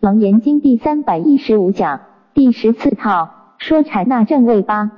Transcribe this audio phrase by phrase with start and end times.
[0.00, 4.92] 楞严经第三百一十五讲第十四套说禅那正位八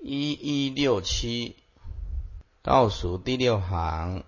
[0.00, 1.56] 一一六七
[2.62, 4.22] 倒数第六行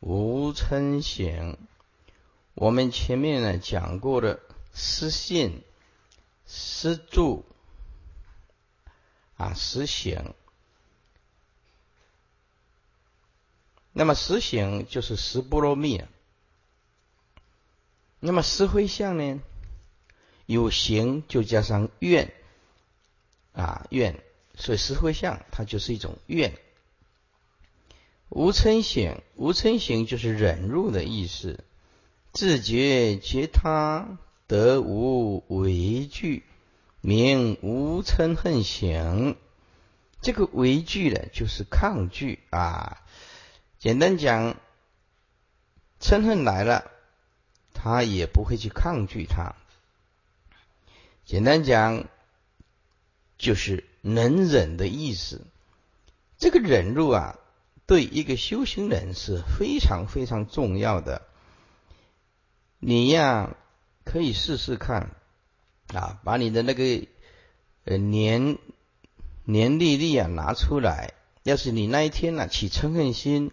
[0.00, 1.56] 无称行。
[2.54, 4.40] 我们前面呢讲过的
[4.74, 5.62] 失信、
[6.46, 7.44] 失住
[9.36, 10.34] 啊实行。
[13.92, 16.02] 那么实行就是十波罗蜜。
[18.26, 19.40] 那么实会相呢？
[20.46, 22.32] 有形就加上愿
[23.52, 24.20] 啊愿，
[24.56, 26.58] 所以实会相它就是一种愿。
[28.28, 31.62] 无称行，无称行就是忍辱的意思。
[32.32, 36.42] 自觉觉他得无为惧，
[37.00, 39.36] 名无嗔恨行。
[40.20, 43.04] 这个为惧呢，就是抗拒啊。
[43.78, 44.56] 简单讲，
[46.00, 46.90] 嗔恨来了。
[47.86, 49.54] 他也不会去抗拒它。
[51.24, 52.06] 简单讲，
[53.38, 55.46] 就是能忍的意思。
[56.36, 57.38] 这个忍辱啊，
[57.86, 61.22] 对一个修行人是非常非常重要的。
[62.80, 63.54] 你呀，
[64.04, 65.12] 可以试试看
[65.94, 67.06] 啊，把你的那个
[67.84, 68.58] 呃年
[69.44, 71.12] 年历历啊拿出来。
[71.44, 73.52] 要是你那一天呢起嗔恨心，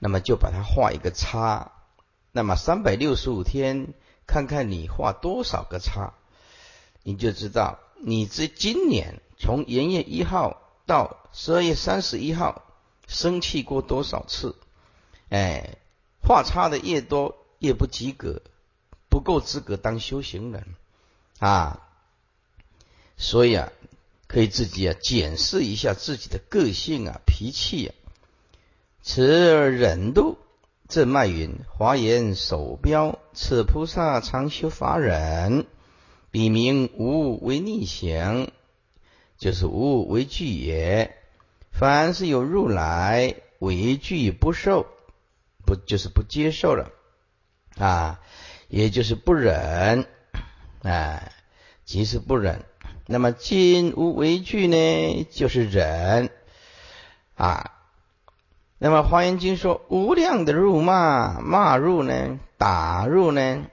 [0.00, 1.70] 那么就把它画一个叉。
[2.34, 3.92] 那么三百六十五天，
[4.26, 6.14] 看看你画多少个叉，
[7.02, 12.64] 你就知道你这今年从元月一号到十二月三十一号
[13.06, 14.56] 生气过多少次？
[15.28, 15.76] 哎，
[16.22, 18.40] 画叉的越多，越不及格，
[19.10, 20.64] 不够资格当修行人
[21.38, 21.86] 啊。
[23.18, 23.70] 所以啊，
[24.26, 27.94] 可以自己啊检视一下自己的个性啊、脾气啊，
[29.02, 30.38] 此忍度。
[30.88, 35.66] 正脉云：华严手标，此菩萨常修法忍，
[36.30, 38.50] 笔名无为逆行，
[39.38, 41.16] 就是无为惧也。
[41.70, 44.86] 凡是有入来为惧不受，
[45.64, 46.90] 不就是不接受了
[47.78, 48.20] 啊？
[48.68, 50.06] 也就是不忍
[50.82, 51.32] 啊，
[51.84, 52.64] 即是不忍。
[53.06, 56.30] 那么今无为惧呢，就是忍
[57.34, 57.78] 啊。
[58.84, 63.66] 那么《华严经》说，无量的辱骂，骂入呢，打入呢，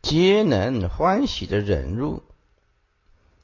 [0.00, 2.22] 皆能欢喜的忍辱。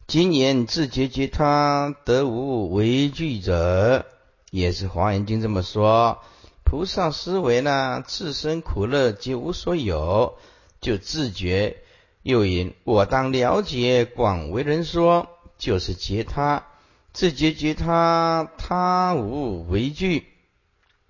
[0.06, 4.06] 今言自觉觉他得无为惧者，
[4.50, 6.22] 也是《华严经》这么说。
[6.65, 10.38] 菩萨思维呢，自身苦乐皆无所有，
[10.81, 11.76] 就自觉。
[12.22, 15.28] 又引我当了解，广为人说，
[15.59, 16.65] 就是觉他。
[17.14, 20.26] 自觉觉他，他无为惧，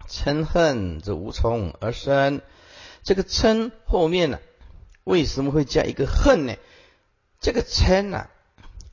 [0.07, 2.43] 嗔恨则无从而生。
[3.03, 4.39] 这个嗔后面呢，
[5.05, 6.57] 为什么会加一个恨呢？
[7.41, 8.29] 这个嗔呢，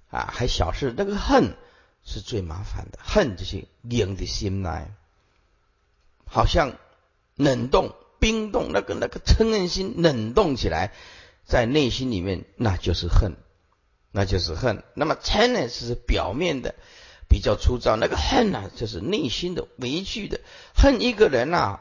[0.10, 1.58] 啊还小事，那个恨
[2.02, 3.00] 是最麻烦的。
[3.04, 4.94] 恨就是冷的心来，
[6.26, 6.78] 好像
[7.36, 10.94] 冷冻冰冻，那个那个嗔恨心冷冻起来，
[11.44, 13.34] 在内心里面，那就是恨，
[14.12, 14.84] 那就是恨。
[14.94, 16.76] 那么嗔呢，是表面的。
[17.30, 20.42] 比较粗糙，那个恨呢，就是内心的畏惧的
[20.76, 21.80] 恨一个人呐，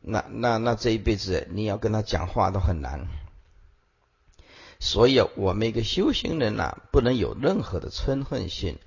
[0.00, 3.08] 那那那这一辈子你要跟他讲话都很难。
[4.78, 8.78] 所以，我们一个修行人呐，不能有任何的嗔恨心。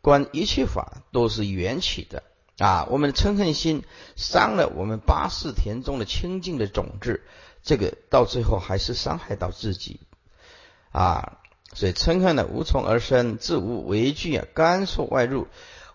[0.00, 2.22] 观一切法都是缘起的
[2.56, 3.84] 啊，我们的嗔恨心
[4.16, 7.22] 伤了我们八世田中的清净的种子，
[7.62, 10.00] 这个到最后还是伤害到自己
[10.98, 11.38] 啊。
[11.74, 15.46] 所以嗔恨呢，无从而生，自无为惧啊，干受外入，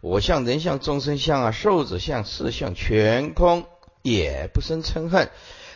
[0.02, 3.66] 我相、人相、众生相啊，寿者相、事相全空，
[4.02, 5.30] 也不生嗔恨，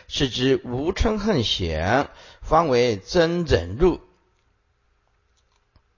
[0.06, 2.08] 是指无嗔恨想，
[2.42, 4.00] 方为真忍入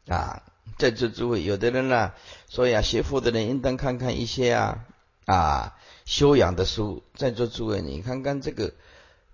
[0.09, 0.43] 啊。
[0.79, 2.13] 在座诸位，有的人呢，
[2.49, 4.87] 说呀，学佛的人应当看看一些啊
[5.27, 5.77] 啊
[6.07, 7.03] 修养的书。
[7.15, 8.73] 在座诸位，你看看这个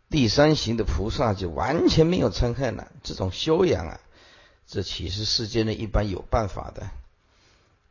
[0.08, 4.00] 第三行的菩萨，就完全没有嗔恨了，这种修养啊。
[4.66, 6.88] 这岂是世间的一般有办法的？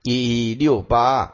[0.02, 1.34] 一六八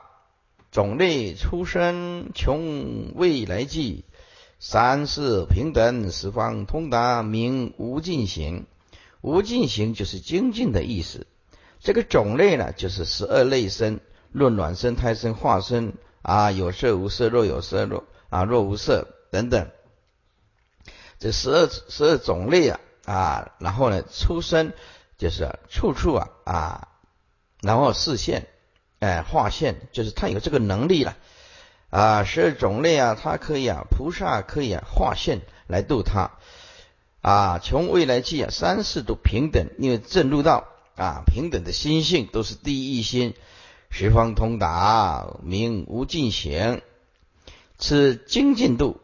[0.72, 4.06] 种类出生穷未来际，
[4.60, 8.66] 三世平等十方通达名无尽行。
[9.22, 11.28] 无尽行就是精进的意思。
[11.80, 14.00] 这个种类呢，就是十二类生，
[14.32, 19.70] 论卵生、胎生、化生啊，有色无色，若有色若啊若无色等等。
[21.22, 24.74] 这十二十二种类啊啊，然后呢出生。
[25.18, 26.88] 就是处处啊啊，
[27.62, 28.48] 然后视线，
[28.98, 31.16] 哎，划线，就是他有这个能力了
[31.92, 36.32] 啊，十二种类啊，它可以啊，菩萨可以啊化现来度他
[37.22, 43.36] 啊，从未来计啊，三世都平等，因为正入道啊，平等的心性都是第一心，
[43.92, 46.82] 十方通达，名无尽行，
[47.78, 49.00] 此精进度。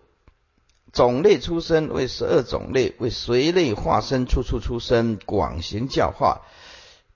[0.98, 6.42] 种类出身为十二种类，为随类化身，处处出身，广行教化。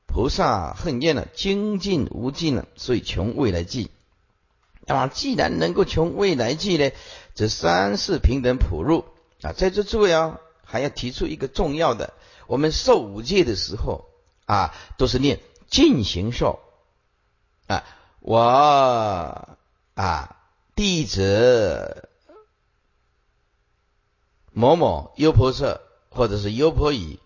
[0.05, 3.89] 菩萨恨厌了，精进无尽了，所以穷未来际。
[4.85, 6.91] 那么既然能够穷未来际呢，
[7.33, 9.03] 这三世平等普入
[9.41, 12.13] 啊，在这诸位啊，还要提出一个重要的：
[12.45, 14.05] 我们受五戒的时候
[14.45, 16.59] 啊，都是念进行受
[17.65, 17.83] 啊，
[18.19, 19.57] 我
[19.95, 20.35] 啊
[20.75, 22.09] 弟子。
[24.61, 27.17] 某某优婆塞或者是优婆夷，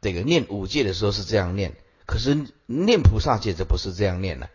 [0.00, 1.74] 这个念五戒的时候是这样念，
[2.06, 4.48] 可是念菩萨戒这不是这样念的。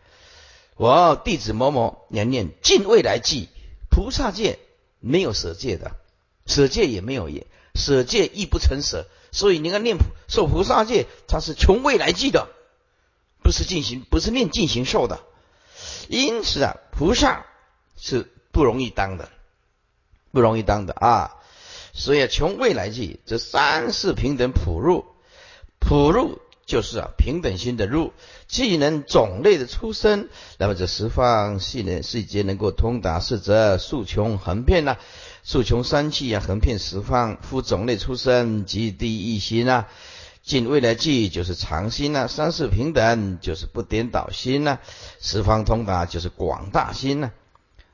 [0.75, 3.49] 我弟子某某要念尽未来际，
[3.91, 4.57] 菩萨戒
[4.99, 5.91] 没有舍戒的，
[6.47, 7.45] 舍戒也没有也，
[7.75, 9.97] 舍戒亦不成舍，所以你看念
[10.27, 12.47] 受菩萨戒，它是穷未来际的，
[13.43, 15.19] 不是进行，不是念进行受的。
[16.09, 17.45] 因此啊，菩萨
[17.95, 19.29] 是不容易当的，
[20.31, 21.35] 不容易当的啊。
[21.95, 25.05] 所以啊，穷未来际，这三世平等普入，
[25.79, 28.13] 普入就是啊平等心的入，
[28.47, 34.97] 既能种类的出生，那么这十方系呢世界能够通达，是则数穷横遍呐，
[35.43, 39.87] 数穷三气啊，横遍十方，夫种类出生即第一心啊，
[40.41, 44.79] 尽未来际就是常心呐，三世平等就是不颠倒心呐，
[45.21, 47.31] 十方通达就是广大心呐，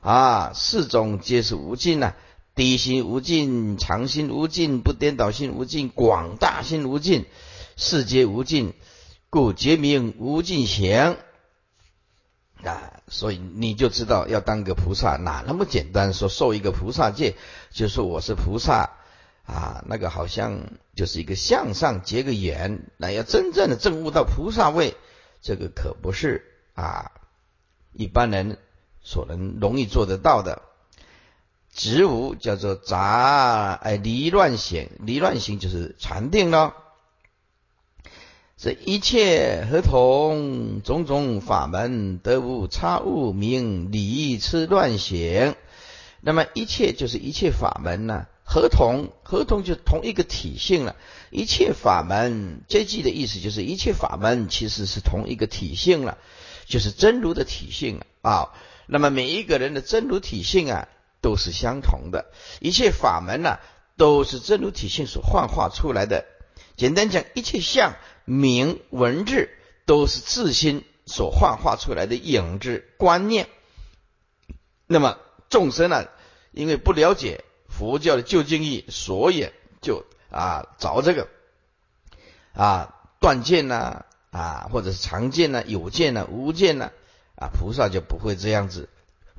[0.00, 2.14] 啊，四种皆是无尽呐。
[2.60, 7.24] 第一心无尽，常心无尽，不颠倒心无尽，广大心无尽，
[7.74, 8.74] 世界无尽，
[9.30, 11.16] 故觉名无尽行
[12.62, 13.00] 啊！
[13.08, 16.12] 所以你就知道要当个菩萨哪那么简单？
[16.12, 17.34] 说受一个菩萨戒，
[17.70, 18.90] 就说我是菩萨
[19.46, 24.98] 啊，那个好像就是一个向上结个缘，那要真正的证悟到菩萨位，
[25.40, 27.10] 这个可不是啊
[27.94, 28.58] 一般人
[29.00, 30.60] 所能容易做得到的。
[31.72, 36.74] 植物叫做杂哎离乱行，离乱行就是禅定了。
[38.56, 45.56] 这一切合同种种法门得无差误，名离痴乱显。
[46.20, 48.26] 那么一切就是一切法门呢？
[48.44, 50.96] 合同合同就同一个体性了。
[51.30, 56.18] 一切法门接记的意思就是一切法门其实是同一个体性了，
[56.66, 58.50] 就是真如的体性啊。
[58.86, 60.88] 那么每一个人的真如体性啊。
[61.20, 62.30] 都是相同的，
[62.60, 63.58] 一切法门呢，
[63.96, 66.24] 都是真如体性所幻化出来的。
[66.76, 67.94] 简单讲，一切相、
[68.24, 69.50] 名、文字，
[69.84, 73.48] 都是自心所幻化出来的影子观念。
[74.86, 75.18] 那么
[75.50, 76.06] 众生呢，
[76.52, 79.50] 因为不了解佛教的究竟义，所以
[79.82, 81.28] 就啊找这个
[82.54, 86.90] 啊断见呐啊，或者是常见呐、有见呐、无见呐
[87.36, 88.88] 啊，菩萨就不会这样子。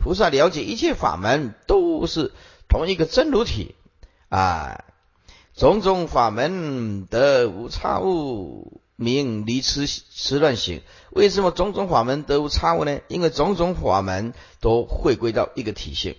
[0.01, 2.31] 菩萨了解一切法门都是
[2.67, 3.75] 同一个真如体
[4.29, 4.83] 啊，
[5.55, 10.81] 种种法门得无差误，名离痴痴乱行。
[11.11, 12.99] 为什么种种法门得无差误呢？
[13.09, 16.15] 因为种种法门都回归到一个体性，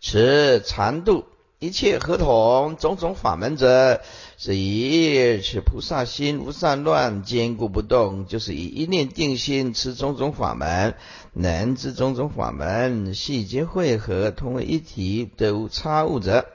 [0.00, 1.26] 此禅度。
[1.60, 4.00] 一切合同，种种法门者，
[4.36, 10.94] 是以此菩萨心无散乱，坚固不动，就是以一念定心持种种法门，
[11.32, 16.46] 能知种种法门细节汇合，同为一体，得无差误者。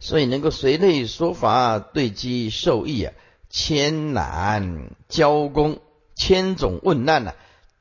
[0.00, 3.14] 所以能够随类说法，对机受益啊，
[3.48, 5.78] 千难交功，
[6.14, 7.32] 千种问难呐，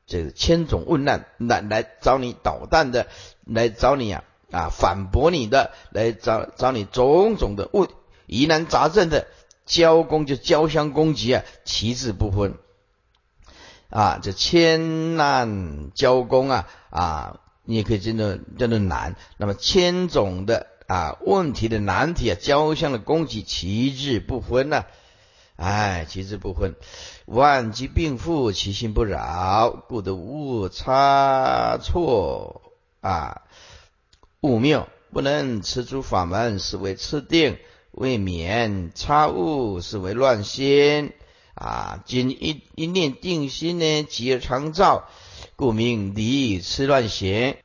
[0.05, 3.07] 这个千种问难来来找你捣蛋的，
[3.43, 4.23] 来找你啊。
[4.51, 7.89] 啊，反驳你的，来找找你种种的问
[8.25, 9.27] 疑难杂症的
[9.65, 12.55] 交攻，就交相攻击啊，旗帜不分
[13.89, 19.15] 啊，这千难交攻啊啊，你也可以真的真的难。
[19.37, 24.85] 那么千种的啊问题的难题啊，交相的攻击，旗帜不分呐，
[25.57, 26.75] 哎，旗帜不分，
[27.25, 32.61] 万疾病复，其心不扰，故得无差错
[33.01, 33.41] 啊。
[34.41, 37.55] 悟妙不能持诸法门，是为持定；
[37.91, 41.11] 未免差误，是为乱心。
[41.55, 45.09] 啊，今一一念定心呢，即而常照，
[45.55, 47.57] 故名离痴乱行。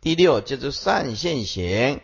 [0.00, 2.00] 第六叫做善现行，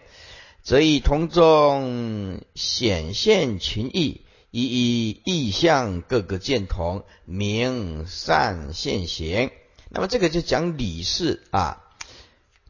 [0.63, 4.21] 则以同众显现群异，
[4.51, 9.51] 一一意象各个见同，名善现行。
[9.89, 11.79] 那么这个就讲理事啊。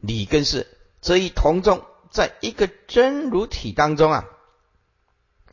[0.05, 0.67] 理跟事，
[1.01, 1.81] 这一同中，
[2.11, 4.25] 在一个真如体当中啊，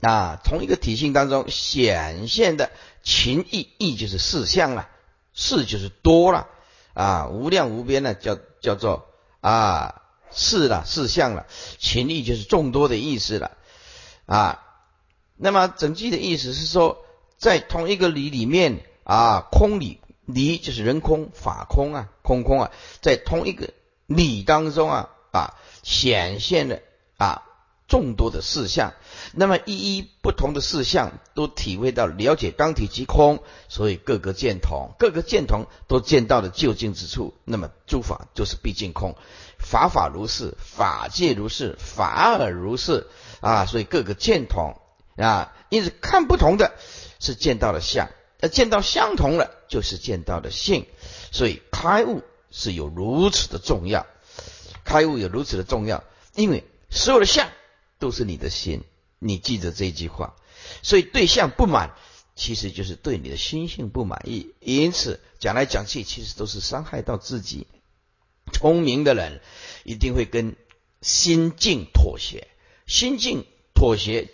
[0.01, 2.73] 啊，同一个体性当中显现的
[3.05, 4.89] 情意，意就是事相了，
[5.33, 6.49] 事就是多了
[6.95, 9.07] 啊，无量无边呢叫叫做
[9.41, 10.03] 啊
[10.33, 11.47] 事了，事相了，
[11.79, 13.53] 情意就是众多的意思了
[14.27, 14.67] 啊。
[15.37, 17.05] 那么整句的意思是说，
[17.39, 23.73] 在同一个理里面啊，空理理就是人空法空啊，空空啊，在同一个。
[24.11, 26.81] 理当中啊啊显现了
[27.17, 27.43] 啊
[27.87, 28.95] 众多的事项，
[29.33, 37.35] 那么一一不同的事项都体会到了解当体即空，所以各个见同，各个见同都见到了究竟之处。
[37.45, 39.15] 那么诸法就是毕竟空，
[39.59, 43.07] 法法如是，法界如是，法尔如是
[43.41, 44.77] 啊，所以各个见同
[45.17, 46.73] 啊，因此看不同的
[47.21, 48.09] 是见到了相，
[48.41, 50.87] 而见到相同了就是见到了性，
[51.31, 52.23] 所以开悟。
[52.51, 54.07] 是有如此的重要，
[54.85, 56.05] 开悟有如此的重要，
[56.35, 57.51] 因为所有的相
[57.99, 58.85] 都是你的心，
[59.19, 60.35] 你记着这句话。
[60.83, 61.95] 所以对象不满，
[62.35, 67.67] 其实就是对你的心性不满意，因此讲来讲去，其实都是伤害到自己。
[68.53, 69.41] 聪明的人
[69.85, 70.57] 一定会跟
[71.01, 72.49] 心境妥协，
[72.87, 74.29] 心境妥协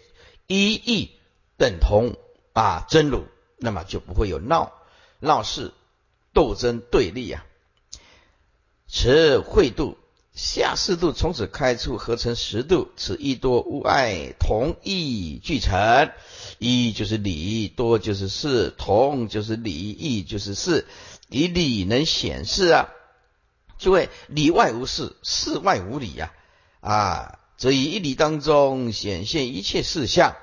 [0.46, 1.12] 一意
[1.58, 2.16] 等同
[2.54, 3.24] 啊真如，
[3.58, 4.72] 那么就不会有闹
[5.20, 5.74] 闹事、
[6.32, 7.44] 斗争、对立啊。
[8.88, 9.98] 此会度
[10.34, 16.10] 下四度从此开出合成十度，此一多无碍，同义俱成。
[16.58, 20.86] 一就是理，多就是事，同就是理，义就是事。
[21.28, 22.88] 以理能显示啊，
[23.78, 26.32] 诸位里外无事，事外无理呀
[26.80, 30.36] 啊，则以一理当中显现一切事相。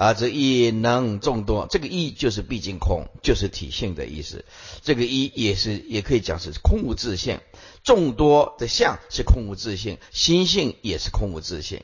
[0.00, 4.46] 啊，这一能众多，这个一就是毕竟空，就是体性的意思。
[4.80, 7.40] 这个一也是也可以讲是空无自性，
[7.84, 11.82] 众多的相是空无自性，心性也是空无自性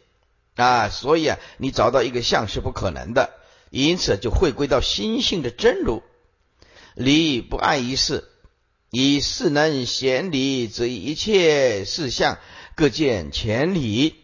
[0.55, 0.89] 啊。
[0.89, 3.35] 所以啊，你找到一个相是不可能的，
[3.69, 6.03] 因此就会归到心性的真如。
[6.95, 8.25] 理不碍一事，
[8.91, 12.39] 以事能显理，则一切事相
[12.77, 14.15] 各见前理，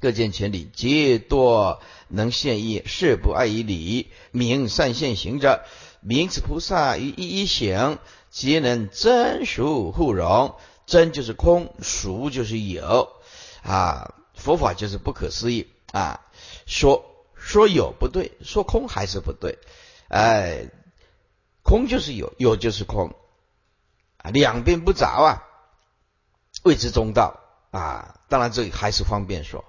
[0.00, 1.80] 各见前理，皆多。
[2.10, 5.64] 能现义，事不碍于理，名善现行者。
[6.00, 7.98] 名此菩萨于一一行，
[8.30, 10.54] 皆能真俗互融。
[10.86, 13.10] 真就是空，俗就是有
[13.62, 14.14] 啊。
[14.34, 16.20] 佛法就是不可思议啊。
[16.64, 19.58] 说说有不对，说空还是不对。
[20.08, 20.70] 哎，
[21.62, 23.14] 空就是有，有就是空
[24.16, 25.44] 啊，两边不杂啊，
[26.62, 27.40] 谓之中道
[27.70, 28.20] 啊。
[28.30, 29.64] 当然，这里还是方便说。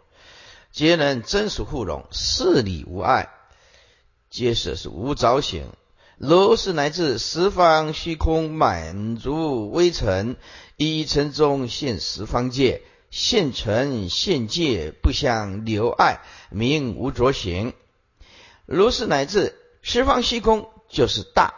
[0.79, 3.27] 皆能真实互融，事理无碍，
[4.29, 5.73] 皆是是无着行。
[6.17, 10.37] 如是乃至十方虚空满足微尘，
[10.77, 12.81] 一尘中现十方界，
[13.11, 17.73] 现尘现界不相留碍，名无着行。
[18.65, 21.55] 如是乃至十方虚空就是大，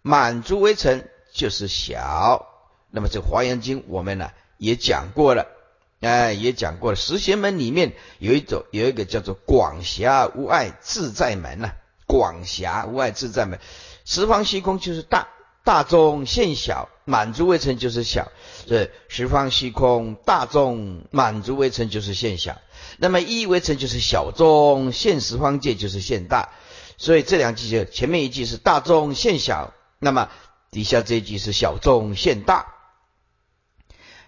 [0.00, 2.46] 满足微尘就是小。
[2.90, 5.59] 那么这《华严经》我们呢也讲过了。
[6.00, 11.72] 哎，也讲过了，十贤门里面有一种，有一个叫做广狭无碍自在门呐。
[12.06, 13.60] 广狭无碍自在门，
[14.06, 15.28] 十方虚空就是大，
[15.62, 18.32] 大中现小，满足微尘就是小。
[18.66, 22.58] 这十方虚空大中满足微尘就是现小，
[22.96, 26.48] 那么一微尘就是小中现十方界就是现大。
[26.96, 30.30] 所以这两句就前面一句是大中现小，那么
[30.70, 32.74] 底下这一句是小中现大。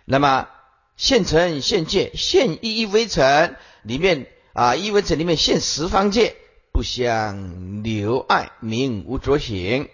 [0.04, 0.48] 那么。
[0.96, 6.36] 现成现界现一一微尘里面啊，一微尘里面现十方界，
[6.72, 9.88] 不相留碍，名无着行。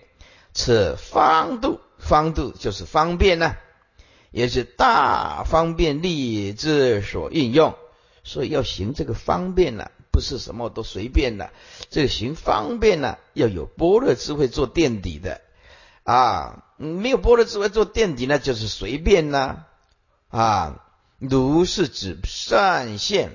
[0.53, 3.55] 此方度方度就是方便呢，
[4.33, 7.75] 也是大方便力之所应用。
[8.25, 11.51] 所以要行这个方便呢，不是什么都随便的。
[11.89, 15.41] 这个行方便呢，要有般若智慧做垫底的
[16.03, 19.65] 啊，没有般若智慧做垫底呢，就是随便呢
[20.29, 20.85] 啊。
[21.19, 23.33] 如是指善现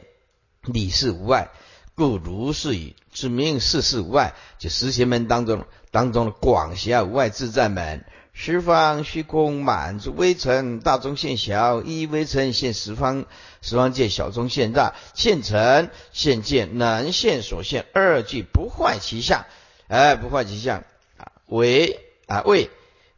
[0.62, 1.50] 理事无碍，
[1.96, 4.34] 故如是语之名事事无碍。
[4.58, 13.26] 就十邪门当中当中的广狭无碍自在门，十方虚空满足微尘，大中现小，一微尘现十方
[13.62, 19.46] 十方界，小中现大，现成现见能现所现，二句不坏其相，
[19.90, 20.86] 哎，不坏其相
[21.18, 22.70] 啊，为啊为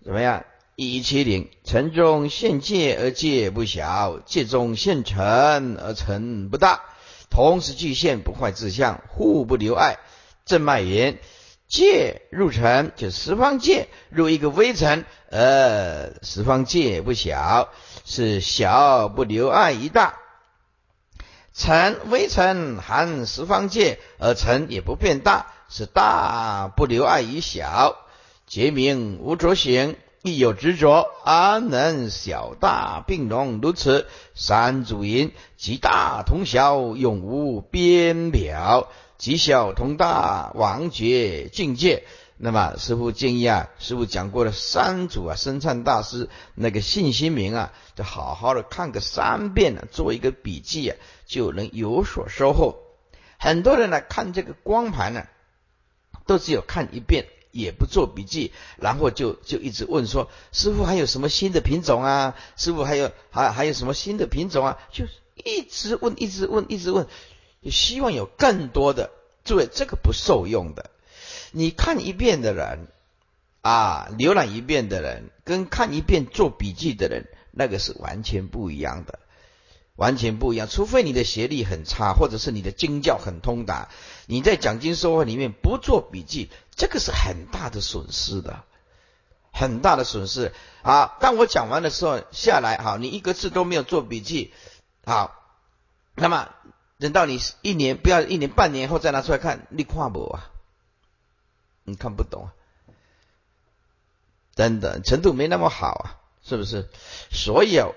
[0.03, 0.43] 怎么样？
[0.77, 6.81] 一一七零，尘中现界而界不小，界中现尘而尘不大，
[7.29, 9.99] 同时具现不坏自相，互不留碍。
[10.43, 11.19] 正脉言：
[11.69, 17.69] 界入尘，就十方界入一个微尘，呃，十方界不小，
[18.03, 20.19] 是小不留碍于大。
[21.53, 27.95] 尘微尘含十方界，而尘也不变大，是大不留碍于小。
[28.45, 34.07] 结名无着行，亦有执着，安能小大并容如此。
[34.33, 38.87] 三主因，极大同小，永无边表；
[39.19, 42.05] 极小同大，王绝境界。
[42.37, 52.79] 那么师傅建议啊，师傅讲过的三组啊，生灿大师那个信心名啊，就好好的看个三遍呢，做一个笔记啊，就能有所收获。
[53.37, 55.27] 很多人呢看这个光盘呢，
[56.25, 57.25] 都只有看一遍，
[57.55, 62.35] 也不做笔记，然后就就一直问说：师傅还有什么新的品种啊？
[62.57, 64.77] 师傅还有还还有什么新的品种啊？
[64.91, 65.05] 就
[65.41, 67.07] 一直问，一直问，一直问，
[67.71, 69.09] 希望有更多的。
[69.45, 70.89] 诸位，这个不受用的。
[71.51, 72.87] 你看一遍的人
[73.61, 79.19] 啊，浏览一遍的人，跟看一遍做笔记的人，那个是完全不一样的，
[79.95, 80.67] 完全不一样。
[80.67, 83.89] 除非你的学历很差，或者是你的经教很通达，
[84.27, 88.63] 你在讲经说话里面不做笔记，这个是很大的损失的，
[89.51, 90.51] 很大的损失
[90.81, 91.15] 啊！
[91.19, 94.53] 当我讲完的时候下来，好，你一个字都没有做笔记，
[95.05, 95.33] 好，
[96.15, 96.49] 那么
[96.99, 100.51] 等到你一年，不要一年半年后再拿出来看，你看不啊？
[101.83, 102.53] 你看不懂啊，
[104.55, 106.89] 真的程度没那么好啊，是不是？
[107.31, 107.89] 所以啊，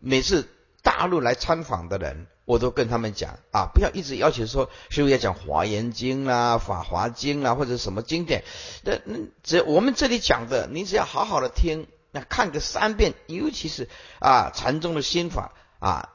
[0.00, 0.48] 每次
[0.86, 8.44] 大陆来参访的人，我都跟他们讲啊，不要一直要求说是不是要讲华严经啦、法华经啦，或者什么经典。
[8.84, 13.88] 那那只我们这里讲的，你只要好好的听，那看个三遍，尤其是
[14.20, 16.10] 啊禅宗的心法啊，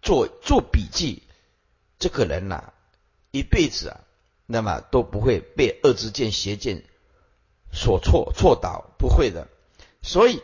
[0.00, 1.24] 做做笔记，
[1.98, 2.72] 这个人呐，
[3.32, 4.00] 一辈子啊。
[4.52, 6.82] 那么都不会被恶之见、邪见
[7.72, 9.46] 所错错倒，不会的。
[10.02, 10.42] 所以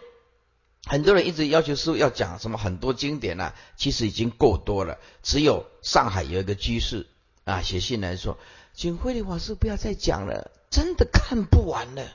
[0.88, 3.52] 很多人一直要求师傅要讲什么很多经典呢？
[3.76, 4.98] 其实已经够多了。
[5.22, 7.08] 只有上海有一个居士
[7.44, 8.38] 啊，写信来说
[8.72, 12.06] ：“请慧理法师不要再讲了，真的看不完了，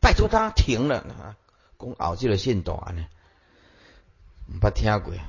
[0.00, 1.36] 拜托他停了。”啊，
[1.76, 3.04] 公熬这个信短呢，
[4.60, 5.20] 不听鬼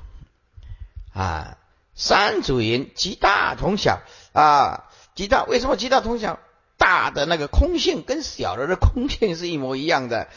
[1.14, 1.58] 啊。
[1.94, 4.90] 三组云极大同小啊。
[5.14, 6.40] 极大为什么极大同小？
[6.78, 10.28] 大的那个空性跟小的的空性是一模一样的，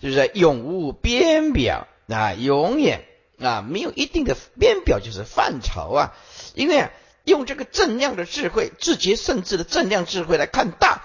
[0.00, 3.04] 就是永无边表啊，永远
[3.40, 6.14] 啊没有一定的边表，就是范畴啊。
[6.54, 6.90] 因为
[7.24, 11.02] 用这个正量的智慧，至极甚至的正量智慧来看大，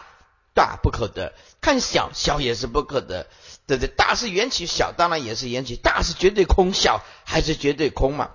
[0.54, 3.28] 大不可得；看小，小也是不可得。
[3.66, 3.88] 对不对？
[3.96, 5.78] 大是缘起，小当然也是缘起。
[5.78, 8.32] 大是绝对空，小还是绝对空嘛？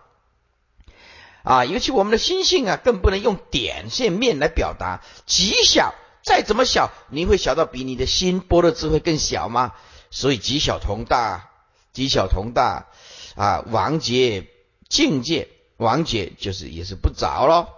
[1.42, 5.02] 啊，尤其我们的心性啊，更不能用点线面来表达。
[5.26, 5.94] 极小，
[6.28, 9.72] 再怎么小，你会小到比你的心波的智慧更小吗？
[10.10, 11.48] 所以极小同大，
[11.94, 12.88] 极小同大
[13.34, 13.64] 啊。
[13.70, 14.46] 王杰
[14.90, 17.68] 境界，王杰就是也是不着咯。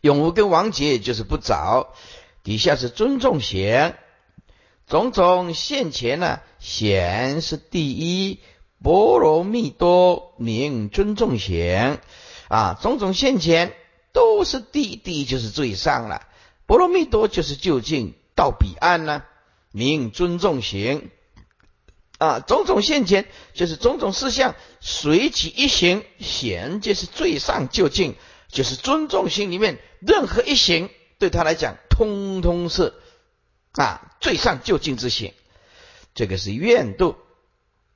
[0.00, 1.92] 永无跟王杰就是不着。
[2.44, 3.98] 底下是尊重贤，
[4.86, 8.38] 种种现前呢，贤是第一。
[8.80, 12.00] 波罗蜜多名尊重贤
[12.48, 13.74] 啊，种种现前
[14.12, 16.27] 都是第第一就是最上了。
[16.68, 19.24] 波罗蜜多就是就近到彼岸呢，
[19.72, 21.10] 名尊重行。
[22.18, 28.16] 啊，种种现前就是种种事项随其一行，贤就是最上就近，
[28.48, 32.92] 就是尊重心里面任何一行对他来讲，通通是
[33.72, 35.32] 啊最上就近之行，
[36.12, 37.16] 这个是愿度。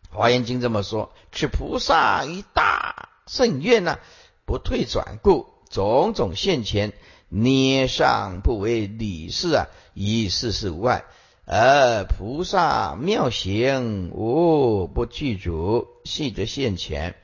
[0.08, 3.98] 华严经这么说：此菩萨于大圣愿呢，
[4.46, 6.94] 不退转故，种种现前，
[7.34, 11.04] 捏上不为理事啊，以事事无碍。
[11.46, 17.14] 而菩萨妙行无不具足，细则现前。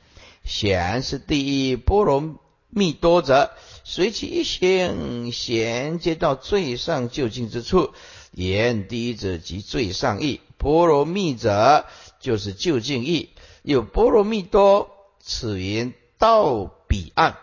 [0.45, 2.39] 显是第一波罗
[2.71, 3.51] 蜜多者，
[3.85, 7.91] 随其一行衔接到最上究竟之处。
[8.33, 11.85] 言第一者即最上意，波罗蜜者。
[12.21, 13.29] 就是就近义，
[13.63, 14.91] 有波罗蜜多，
[15.21, 17.37] 此言到彼岸，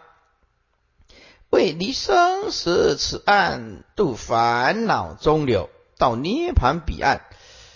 [1.56, 7.22] 为离生死此岸，度烦恼中流，到涅盘彼岸。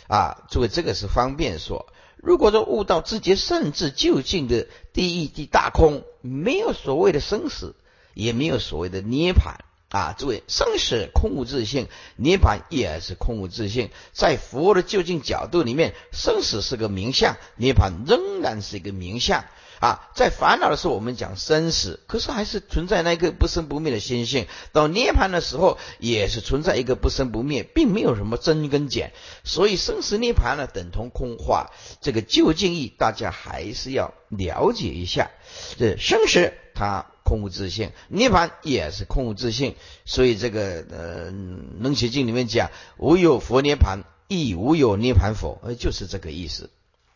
[0.10, 1.86] 啊，诸位，这个是方便说。
[2.18, 7.74] 如果说悟到自己甚至就近的第一地大空，没有所谓的生死，
[8.14, 9.64] 也没有所谓的涅盘。
[9.88, 11.88] 啊，诸位，生死空无自性，
[12.18, 13.92] 涅槃也是空无自性。
[14.12, 19.46] 在佛的究竟角度里面，生死是个名相，涅槃仍然是一个名相。
[19.80, 24.46] 啊，在烦恼的时候，我们讲生死，可是还是存在那个不生不灭的心性。
[24.74, 29.14] 到涅槃的时候，也是存在一个不生不灭，并没有什么增跟减。
[29.46, 31.72] 所以生死涅槃呢，等同空化。
[32.02, 35.32] 这个究竟义，大家还是要了解一下。
[35.78, 39.76] 这生死它空无自性，涅槃也是空无自性。
[40.04, 41.32] 所以这个呃，
[41.80, 46.70] 楞伽经里面讲，无有佛涅槃，亦无有涅槃佛，呃，就是这个意思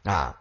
[0.03, 0.39] 啊。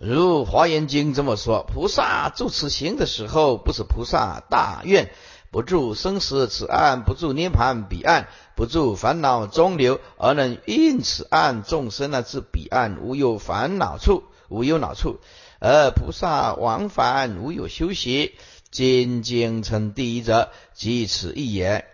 [0.00, 5.10] 如华严经这么说，菩萨住此行的时候，不是菩萨大愿，
[5.50, 15.18] 不住生死此岸，不住涅盘彼岸，不住烦恼中流，而能因此岸众生呢至彼岸无有烦恼处，无忧恼处，
[15.58, 18.36] 而菩萨往返无有休息，
[18.70, 21.84] 今经称第一者，即此一言。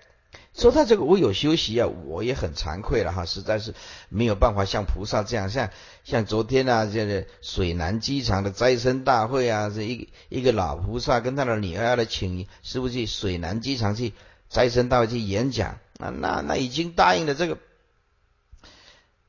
[0.57, 3.75] 说他这个我有休息啊，我也很惭愧了哈，实在是
[4.09, 5.71] 没有办法像菩萨这样，像
[6.05, 14.13] 像昨天啊，这个水南机场的斋生大会啊，这一个一个老菩萨跟他的女儿来请师傅去水南机场去
[14.49, 17.59] 斋生大会去演讲那，那那已经答应了这个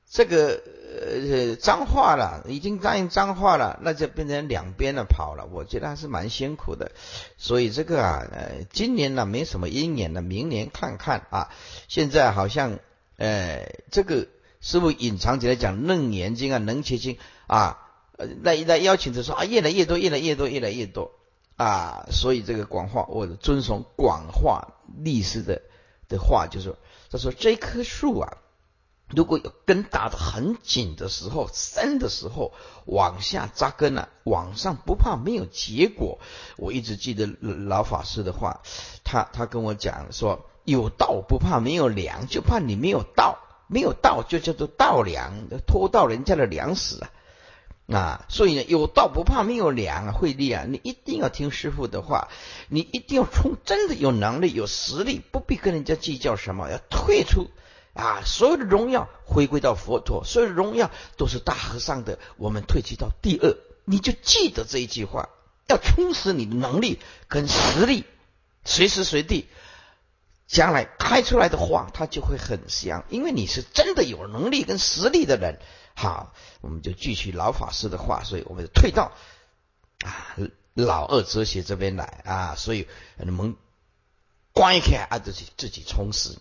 [0.09, 0.61] 这个。
[0.95, 5.45] 呃，脏话了，已经答应脏话了，那就变成两边的跑了。
[5.51, 6.91] 我觉得还是蛮辛苦的，
[7.37, 11.49] 所以这个啊，呃，今年呢没什么姻缘了，明年看看啊。
[11.87, 12.79] 现在好像，
[13.17, 14.27] 呃，这个
[14.61, 17.15] 师傅隐藏起来讲《楞严经》啊，《能切经》
[17.47, 17.79] 啊，
[18.41, 21.11] 那那邀请他说啊，越来越多，越来越多，越来越多
[21.57, 22.05] 啊。
[22.11, 25.61] 所以这个广化，我遵从广化历史的
[26.07, 26.75] 的话，就是
[27.11, 28.37] 他说这棵树啊。
[29.09, 32.53] 如果有根打得很紧的时候，深的时候，
[32.85, 36.19] 往下扎根了，往上不怕没有结果。
[36.57, 38.61] 我一直记得老法师的话，
[39.03, 43.37] 他他跟我讲说，有道不怕没有粮，就怕你没有道，
[43.67, 45.33] 没有道就叫做道粮，
[45.67, 47.11] 拖到人家的粮食啊
[47.87, 48.25] 啊！
[48.29, 52.29] 所以呢，有道不怕没有粮啊，慧利啊，你一定要听师傅的话，
[52.69, 57.47] 你一定要从真的有能力、有实力，不必跟人家计较什么，要退出。
[57.95, 62.19] 啊，所有的荣耀回归到佛陀，所有的荣耀都是大和尚的。
[62.35, 63.55] 我们退居到第二，
[63.85, 65.29] 你就记得这一句话，
[65.67, 68.03] 要充实你的能力跟实力，
[68.65, 69.47] 随时随地，
[70.45, 75.57] 将来开出来的话，它就会很香，因为你是真的有能力跟实力的人。
[75.93, 79.13] 好，我们就继续老法师的话，所以我们就退到
[80.03, 80.35] 啊
[80.73, 83.55] 老二哲学这边来啊，所以你们
[84.51, 86.37] 关开啊，自己自己充实。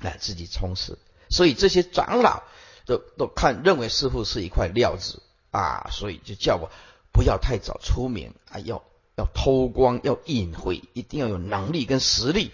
[0.00, 0.98] 来自己充实，
[1.30, 2.42] 所以这些长老
[2.84, 6.70] 都都看认为师傅是一块料子啊，所以就叫我
[7.12, 8.82] 不要太早出名啊，要
[9.16, 12.52] 要偷光，要隐晦，一定要有能力跟实力。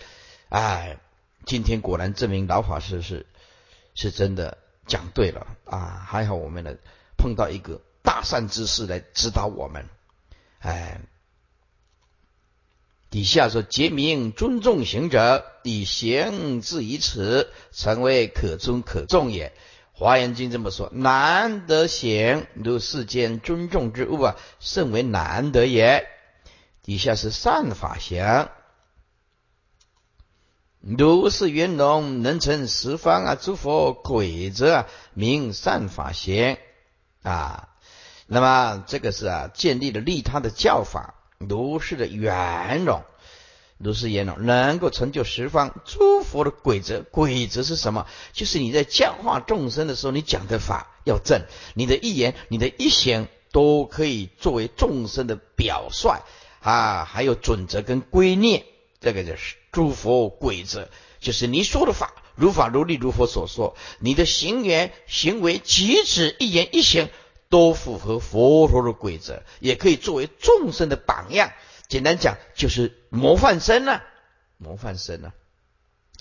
[0.49, 0.99] 哎，
[1.47, 3.27] 今天果然证明老法师是
[3.95, 6.05] 是真的讲对了啊！
[6.07, 6.75] 还好我们呢
[7.17, 9.89] 碰到一个大善之士来指导我们，
[10.61, 11.01] 哎。
[13.11, 19.53] 底下说：结名尊重行者，以行至于此，成为可尊可重也。
[19.93, 26.07] 华严经这么说：难得行，如世间尊重之物啊，甚为难得也。
[26.83, 28.49] 底下是善法行，
[30.81, 36.57] 如是圆融，能成十方啊诸佛鬼者，名善法行
[37.23, 37.69] 啊。
[38.27, 41.17] 那么这个是啊，建立了利他的教法。
[41.49, 43.03] 如是的圆融，
[43.79, 47.01] 如是圆融，能够成就十方诸佛的规则。
[47.01, 48.07] 规则是什么？
[48.35, 51.41] 就是你在教化众生的时候，你讲的法要正，
[51.73, 56.21] 你的一言、你的一行都可以作为众生的表率
[56.61, 57.07] 啊。
[57.07, 58.67] 还有准则跟规念，
[59.01, 67.09] 这个就是诸佛规则，就是你说的法如法如律，如佛所说，你的行缘行为举止一言一行。
[67.51, 71.53] 都符合佛陀的规则，也可以作为众生的榜样。
[71.89, 74.05] 简单讲，就是模范生啊，
[74.57, 75.35] 模范生啊。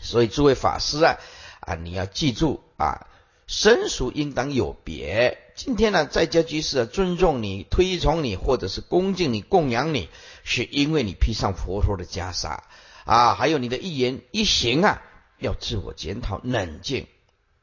[0.02, 1.18] 所以诸位法师啊，
[1.60, 3.08] 啊，你要记住啊，
[3.46, 5.38] 生俗应当有别。
[5.56, 10.10] 今天呢，在家居士啊尊重你、推崇你，或者是恭敬你、供养你，
[10.44, 12.60] 是因为你披上佛陀的袈裟
[13.06, 13.36] 啊。
[13.36, 15.04] 还有你的一言一行啊，
[15.38, 17.06] 要自我检讨、冷静，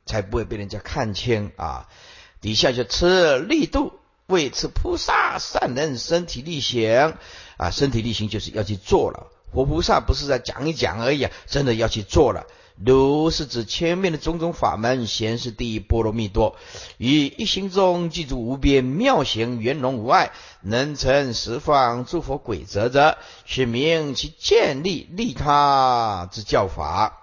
[0.05, 1.89] 才不会被人家看清啊。
[2.41, 3.93] 底下就吃力度，
[4.27, 7.15] 为此菩萨善能身体力行
[7.57, 9.29] 啊，身体力行就是要去做了。
[9.53, 12.47] 活菩萨不是在讲一讲而已啊，真的要去做了。
[12.85, 16.57] 如是指前面的种种法门，显示第一波罗蜜多，
[16.99, 27.23] 于一心中记住无边妙行，圆融无碍，能成十方诸佛鬼则者，是名其建立利他之教法。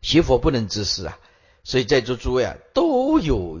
[0.00, 1.18] 邪佛不能之事啊，
[1.64, 3.60] 所以在座诸位啊，都有。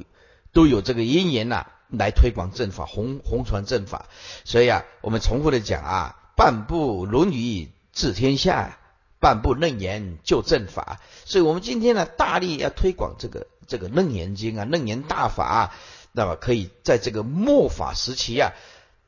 [0.56, 4.06] 都有这个因缘呐来推广正法，弘弘传正法。
[4.44, 8.78] 所以啊，我们重复的讲啊，半部《论语》治天下，
[9.20, 10.98] 半部《楞严》救正法。
[11.26, 15.74] 所以我们今天呢，大力要推广这个这个《楞严经》啊，《楞严大法》，
[16.12, 18.52] 那么可以在这个末法时期啊，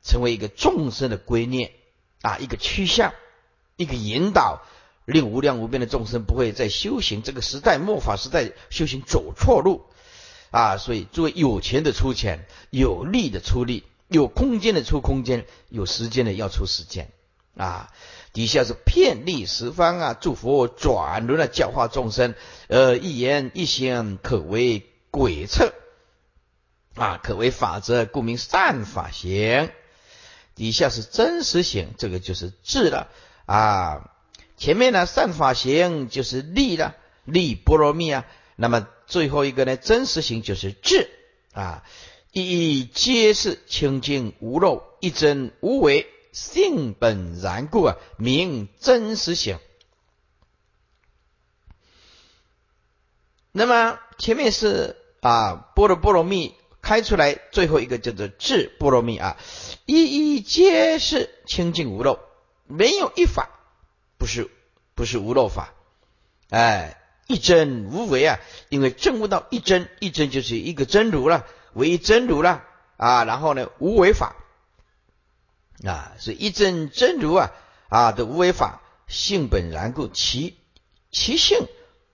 [0.03, 1.71] 成为一个众生的归念
[2.21, 3.11] 啊，一个趋向，
[3.75, 4.61] 一个引导。
[5.05, 9.88] 令无量无边的众生不会在修行这个时代末法时代修行走错路
[10.51, 10.77] 啊！
[10.77, 17.09] 所以作为有钱的出钱，有力的出力，有空间的出空间，有时间的要出时间
[17.55, 17.91] 啊！
[18.31, 22.35] 底下是遍历十方啊，祝福转轮的教化众生，
[22.67, 25.73] 呃，一言一行可为鬼策
[26.95, 29.69] 啊，可为法则，故名善法行。
[30.55, 33.07] 底下是真实行，这个就是智了
[33.45, 34.11] 啊。
[34.57, 38.25] 前面呢，善法行就是利了，利波罗蜜啊。
[38.55, 41.09] 那么最后一个呢，真实性就是智
[41.51, 41.83] 啊。
[42.31, 49.59] 一一皆是清净无漏，一真无为，性本然故啊，名真实行。
[53.51, 59.37] 那么前面是啊，波罗波罗蜜开出来，最后一个叫做智波罗蜜啊。
[59.85, 62.19] 一一皆是清净无漏，
[62.67, 63.49] 没有一法。
[64.19, 64.51] 不是
[64.95, 65.73] 不是无漏法，
[66.49, 68.39] 哎，一真无为啊！
[68.69, 72.63] 因为证悟到一真，一真就是一个真如了，唯一真如了
[72.97, 73.23] 啊。
[73.23, 74.35] 然后呢，无为法
[75.85, 77.51] 啊，是一真真如啊
[77.87, 80.57] 啊的无为法，性本然故，其
[81.11, 81.67] 其性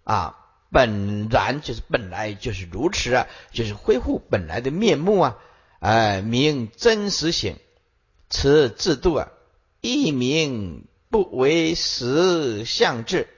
[0.04, 0.36] 啊
[0.70, 5.38] 本然就是本来就是如此啊，就是恢复本来的面目啊，
[5.80, 7.56] 哎，名真实性，
[8.30, 9.32] 此制度啊，
[9.80, 10.86] 一名。
[11.08, 13.30] 不为实相智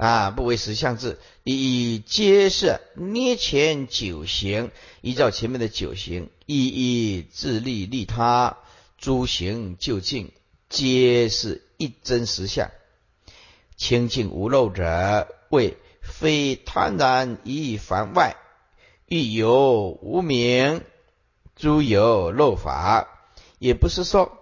[0.00, 4.70] 啊，不为实相智，以皆是捏前九行，
[5.02, 8.56] 依照前面的九行，一一自利利他，
[8.96, 10.32] 诸行就近，
[10.70, 12.70] 皆是一真实相。
[13.76, 18.36] 清净无漏者，为非贪然以凡外，
[19.04, 20.82] 欲有无名，
[21.56, 23.06] 诸有漏法，
[23.58, 24.39] 也不是说。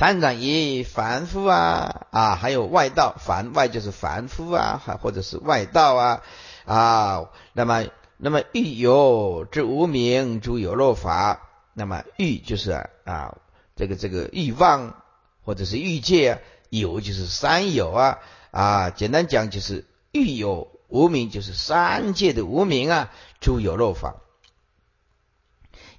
[0.00, 6.22] 贪染于凡夫啊啊，还有外道，凡外就是凡夫啊，还或者是外道啊
[6.64, 7.26] 啊。
[7.52, 7.84] 那么，
[8.16, 13.36] 那么欲有之无名诸有漏法，那么欲就是啊，
[13.76, 15.02] 这个这个欲望
[15.44, 18.20] 或者是欲界，有就是三有啊
[18.52, 18.88] 啊。
[18.88, 24.14] 简单讲就是欲有无名，就是三界的无名啊，诸有漏法。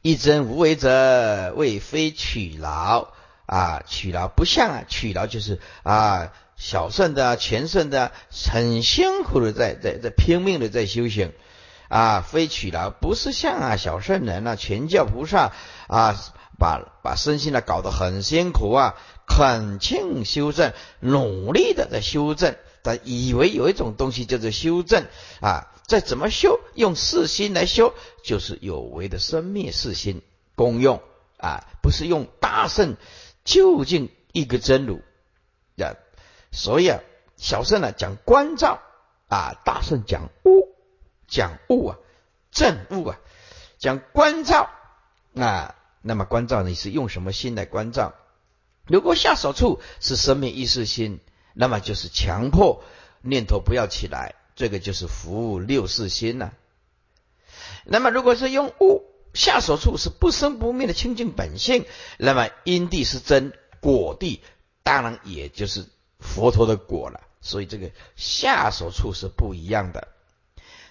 [0.02, 3.10] 一真无为者，为非取劳。
[3.52, 8.14] 啊，取劳不像啊，取劳就是啊，小圣的、全圣的，
[8.50, 11.34] 很辛苦的在在在拼命的在修行
[11.90, 15.52] 啊，非取劳不是像啊，小圣人啊，全教菩萨
[15.88, 16.16] 啊，
[16.58, 18.96] 把把身心呢搞得很辛苦啊，
[19.28, 25.04] 恳请修正，努力的在修正，他以为有一种东西叫做修正
[25.42, 26.58] 啊，在怎么修？
[26.74, 30.22] 用四心来修，就是有为的生灭四心
[30.56, 31.02] 功用
[31.36, 32.96] 啊，不是用大圣。
[33.44, 35.02] 究竟一个真如
[35.76, 35.96] 呀，
[36.52, 37.00] 所以啊，
[37.38, 38.80] 小圣呢讲观照
[39.28, 40.76] 啊，大圣讲悟，
[41.28, 41.98] 讲悟啊，
[42.52, 43.20] 正悟啊，
[43.78, 44.70] 讲观照
[45.36, 45.76] 啊。
[46.02, 48.14] 那么观照你是用什么心来观照？
[48.88, 51.20] 如果下手处是生命意识心，
[51.54, 52.84] 那么就是强迫
[53.22, 56.52] 念头不要起来，这个就是服务六世心呐。
[57.86, 59.11] 那么如果是用悟。
[59.34, 61.86] 下手处是不生不灭的清净本性，
[62.18, 64.42] 那么因地是真，果地
[64.84, 65.86] 当然也就是
[66.20, 67.22] 佛陀的果了。
[67.42, 70.08] 所以这个下手处是不一样的。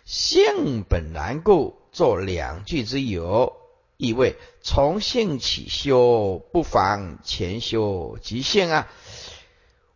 [0.05, 3.53] 性本难故，作两句之有，
[3.97, 8.89] 意味从性起修，不妨前修即性啊。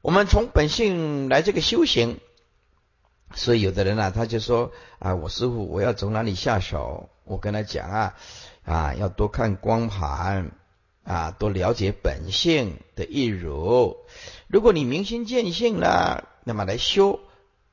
[0.01, 2.21] 我们从本性来这个修行，
[3.35, 7.09] 所以有的人啊，他就说啊，我师傅，我要从哪里下手？
[7.25, 8.15] 我跟他讲啊，
[8.65, 10.53] 啊，要多看光盘
[11.03, 13.97] 啊，多了解本性的一如。
[14.47, 17.19] 如果你明心见性了，那么来修，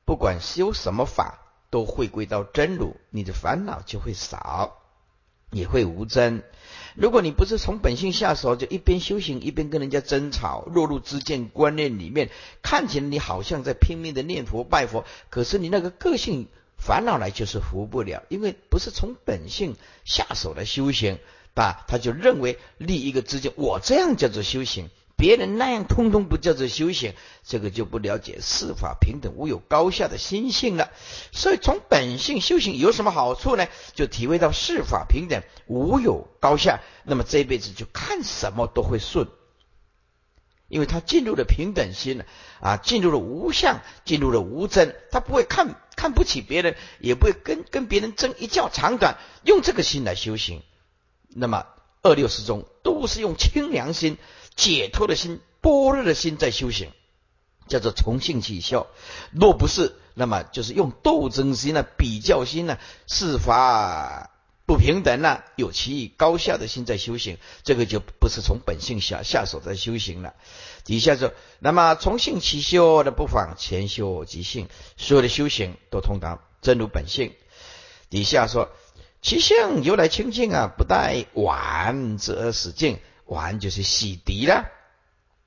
[0.04, 1.38] 不管修什么法，
[1.70, 4.78] 都会归到真如，你的烦恼就会少，
[5.50, 6.42] 也会无真。
[6.94, 12.30] 如果你不是从本性下手，就一边修行一边跟人家争吵，落入知见观念里面，
[12.62, 16.48] 看起来你好像在拼命的念佛拜佛，可是你那个个性。
[16.84, 21.20] 烦恼来就是服不了，因为不是从本性下手来修行，
[21.54, 24.90] 啊，他就认为立一个知见，我这样叫做修行，
[25.22, 30.90] 别人那样，通通不叫做修行，这个就不了解四法平等无有高下的心性了。
[31.30, 33.68] 所以从本性修行有什么好处呢？
[33.94, 39.28] 就体会到四法平等无有高下，那么这一辈子就看什么都会顺，
[40.66, 42.26] 因为他进入了平等心了
[42.60, 50.64] 啊，进入了无相，进入了无真，他不会看看不起别人，也不会跟跟别人争一较长短，用这个心来修行，
[51.28, 51.64] 那么。
[52.04, 54.18] 二六十中都是用清凉心、
[54.56, 56.90] 解脱的心、般若的心在修行，
[57.68, 58.86] 叫做从性起效。
[59.32, 64.30] 若不是，那么就是用斗争心呢、比较心呢、事法
[64.66, 70.34] 不平等呢，有其高下的心在修行，这个就不是从本性下下手在修行了。
[70.84, 77.32] 底下说，那么从性起修的不妨前修即性，所有的修行都通达真如本性。
[78.10, 78.68] 底下说。
[79.24, 84.70] 其性由来清净啊，不待完则死净，完就是洗涤了。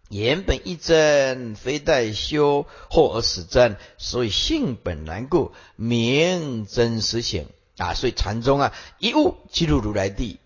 [0.10, 7.96] 原本一真，非待修后而使真，所以性本难故，名真实性啊。
[7.96, 10.40] 所以禅宗啊，一悟即入如来地，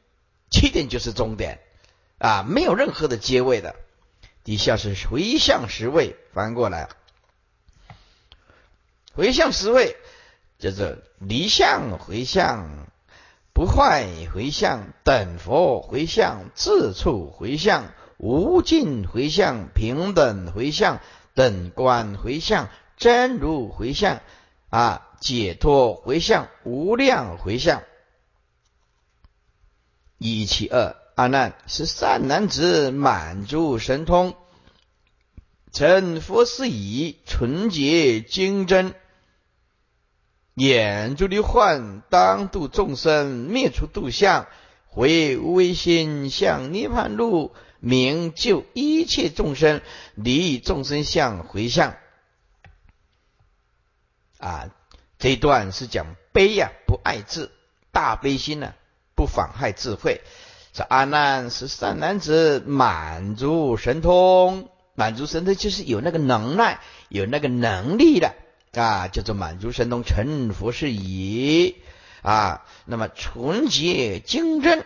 [0.49, 1.59] 起点就是终点
[2.19, 3.75] 啊，没有任何的阶位的。
[4.45, 6.89] 底下是回向十位，翻过来，
[9.13, 9.97] 回向十位
[10.57, 12.87] 叫做离相回向。
[13.53, 20.99] 不坏回向，等佛回向，自处回向，无尽回向，平等回向，
[21.33, 24.21] 等观回向，真如回向，
[24.69, 27.83] 啊，解脱回向，无量回向。
[30.17, 34.35] 一七二阿难是善男子，满足神通，
[35.71, 38.93] 成佛事已，纯洁精真。
[40.59, 44.45] 眼珠的幻，当度众生，灭除度相，
[44.87, 49.79] 回无为心，向涅盘路，明救一切众生，
[50.15, 51.95] 离众生相回向。
[54.37, 54.69] 啊，
[55.17, 57.51] 这一段是讲悲呀，不爱智，
[57.93, 58.73] 大悲心呢，
[59.15, 60.19] 不妨害智慧。
[60.73, 68.35] 这阿难是善男子，满足神通，满足神通就是有那个能耐，有那个能力的。
[68.73, 71.75] 啊，叫做满足神通成佛是已
[72.21, 74.85] 啊，那么纯洁精真，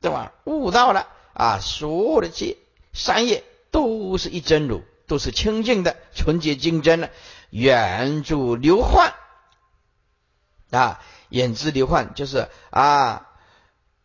[0.00, 0.32] 对吧？
[0.44, 2.56] 悟到了啊，所有的戒
[2.92, 7.10] 三业都是一真如，都是清净的，纯洁精真的，
[7.50, 9.14] 远住流幻
[10.70, 13.28] 啊，远之流幻就是啊，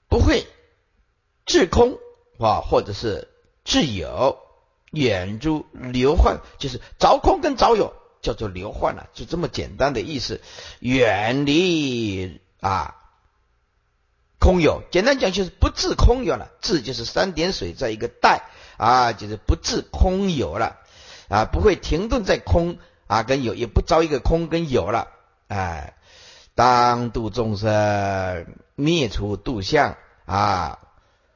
[0.09, 0.47] 不会
[1.45, 1.99] 自空
[2.39, 3.27] 啊，或者是
[3.63, 4.39] 自有，
[4.91, 7.93] 远诸流幻就是着空跟着有。
[8.21, 10.41] 叫做流幻了，就这么简单的意思，
[10.79, 12.95] 远离啊
[14.39, 18.43] 空有，简单讲就是不自空有了，自就是三点水在一个带
[18.77, 20.77] 啊，就是不自空有了
[21.29, 25.07] 啊，不会停顿在空啊跟有，也不招一个空跟有了，
[25.47, 25.95] 哎，
[26.55, 30.79] 当度众生，灭除度相啊，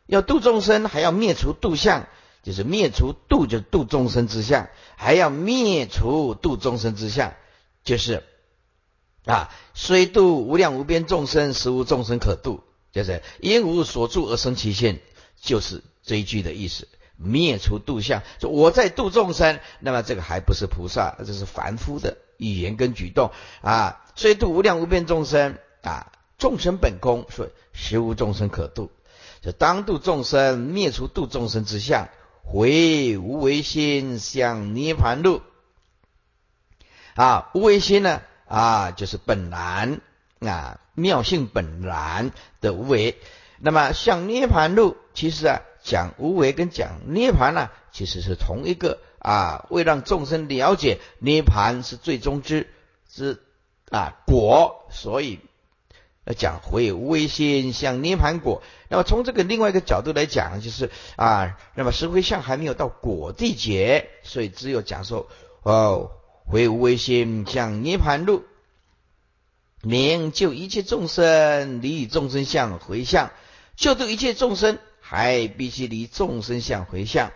[0.06, 2.06] 要度众生还要灭除度相。
[2.44, 7.34] 就是灭除度，就度众生之相，还要灭除度众生之相，
[7.84, 8.24] 就是
[9.26, 15.00] 啊，虽度无量无边众生，实无众生可度，就是因无所住而生其心，
[15.42, 16.88] 就是这一句的意思。
[17.18, 23.32] 灭除度相，说我在度众生，那么这个还不是菩萨，这是凡夫的语言跟举动
[23.62, 24.04] 啊。
[24.16, 28.92] 虽度无量无边众生啊，众生本空，所以实无众生可度，
[29.42, 32.10] 就当度众生，灭除度众生之相。
[32.48, 35.42] 回无为心向涅盘路
[37.16, 40.00] 啊，无为心呢啊，就是本然
[40.40, 42.32] 啊，妙性本然
[42.62, 43.18] 的无为。
[43.58, 49.66] 那么向涅盘路，其实啊，讲无为跟讲涅盘呢，其实是同一个啊。
[49.70, 52.70] 为让众生了解涅盘是最终之
[53.10, 53.42] 之
[53.90, 55.40] 啊果，所以。
[56.26, 65.30] 要讲回无为心向涅盘果，那么从这个另外一个角度来讲，就是啊，那么石灰相还没有到果地劫，所以只有讲说
[65.62, 66.10] 哦，
[66.48, 68.44] 回无为心向涅盘路，
[69.84, 73.32] 明救一切众生离众生相回向，
[73.76, 77.32] 救度一切众生还必须离众生相回向，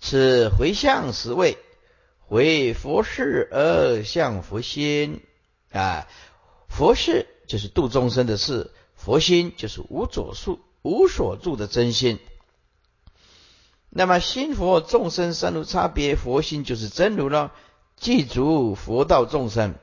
[0.00, 1.58] 此回向十位
[2.20, 5.20] 回佛事而向佛心
[5.70, 6.08] 啊，
[6.70, 7.26] 佛事。
[7.46, 12.18] 就是度众生的事，佛心就是无所住、无所住的真心。
[13.88, 17.52] 那么心佛众生三如差别，佛心就是真如了，
[17.96, 19.74] 记住佛道众生。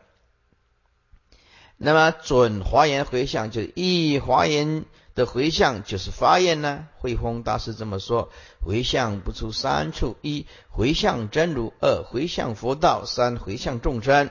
[1.77, 4.85] 那么准华严回向就是一华严
[5.15, 6.88] 的回向就是发愿呢。
[6.99, 8.29] 慧峰大师这么说：
[8.61, 14.29] 回向不出三处：一回向真如，二回向佛道，三回向众生。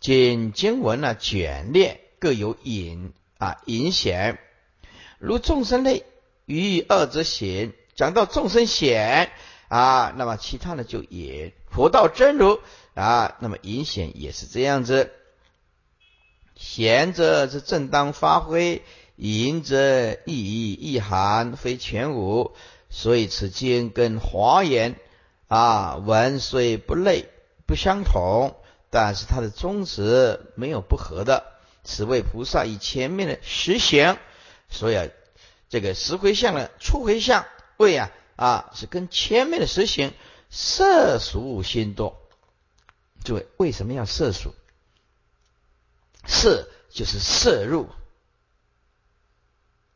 [0.00, 4.38] 经经文呢简略，各有隐啊隐显。
[5.18, 6.06] 如众生类
[6.46, 9.30] 于二则显，讲到众生显
[9.68, 11.52] 啊，那么其他的就隐。
[11.70, 12.60] 佛道真如
[12.94, 15.10] 啊，那么隐显也是这样子。
[16.56, 18.80] 贤者是正当发挥，
[19.16, 22.52] 隐者意义意涵非全无，
[22.88, 24.94] 所以此经跟华严
[25.46, 27.26] 啊文虽不类
[27.66, 28.56] 不相同，
[28.88, 31.52] 但是它的宗旨没有不合的。
[31.84, 34.18] 此为菩萨以前面的实行，
[34.70, 35.06] 所以啊，
[35.68, 40.12] 这个十回向的初回向位啊啊是跟前面的实行
[40.50, 42.20] 色俗心多。
[43.22, 44.54] 诸位为什么要色俗？
[46.26, 47.88] 色就是摄入，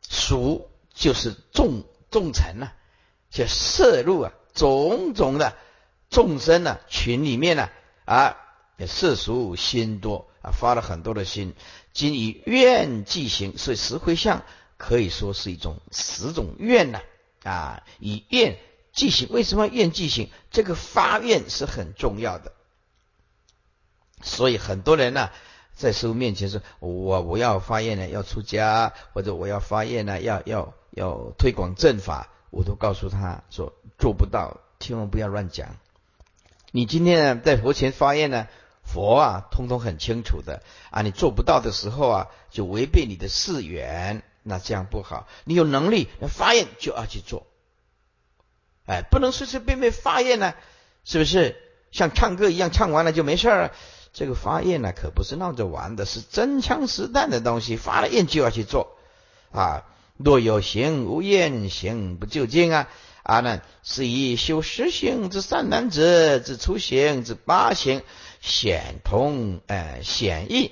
[0.01, 2.71] 俗就是众众臣呐，
[3.31, 5.55] 就摄入啊，种种的
[6.09, 7.69] 众生呢群里面呢
[8.05, 8.37] 啊，
[8.87, 11.53] 世俗心多发了很多的心，
[11.93, 14.43] 今以愿即行，所以十回向
[14.77, 17.01] 可以说是一种十种愿呐
[17.43, 18.57] 啊，以愿
[18.93, 20.29] 即行，为什么愿即行？
[20.51, 22.51] 这个发愿是很重要的，
[24.21, 25.29] 所以很多人呢。
[25.75, 35.77] 在师傅面前说，我我要发愿呢，要出家，或者我要发愿呢，要要要推广正法，我都告诉他说做不到，千万不要乱讲。
[36.71, 38.49] 你今天呢在佛前发愿呢，
[38.91, 45.27] 佛啊通通很清楚的啊，你做不到的时候啊，就违背你的誓言，那这样不好。
[45.43, 47.45] 你有能力发愿就要去做，
[48.87, 50.53] 哎，不能随随便便发愿呢，
[51.05, 51.55] 是不是？
[51.91, 53.71] 像唱歌一样，唱完了就没事了。
[54.13, 57.77] 这个发愿呢，可不是闹着玩的，是真枪实弹的东西。
[57.77, 58.95] 发了愿就要去做
[59.51, 59.85] 啊！
[60.17, 62.89] 若有行无愿行不究竟啊！
[63.23, 68.01] 阿难是以修十行之善男子之初行之八行
[68.41, 70.71] 显通呃显义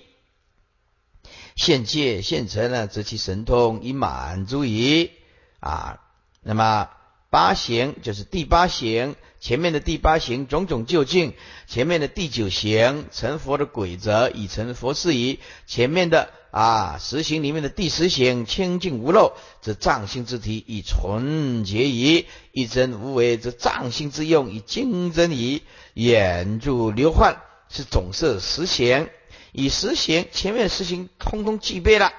[1.56, 5.12] 现界现成呢，则其神通以满足矣
[5.60, 6.00] 啊！
[6.42, 6.90] 那么
[7.30, 9.16] 八行就是第八行。
[9.40, 11.34] 前面的第八行种种究竟，
[11.68, 25.64] 前面的第九行成佛的规则已成佛事宜，前面的啊十行里面的第十行清净无漏，则藏心之体以纯洁矣；一真无为，则藏心之用以精真矣。
[25.94, 29.10] 眼住流幻是总摄十行，
[29.52, 32.14] 以十行前面十行通通具备了，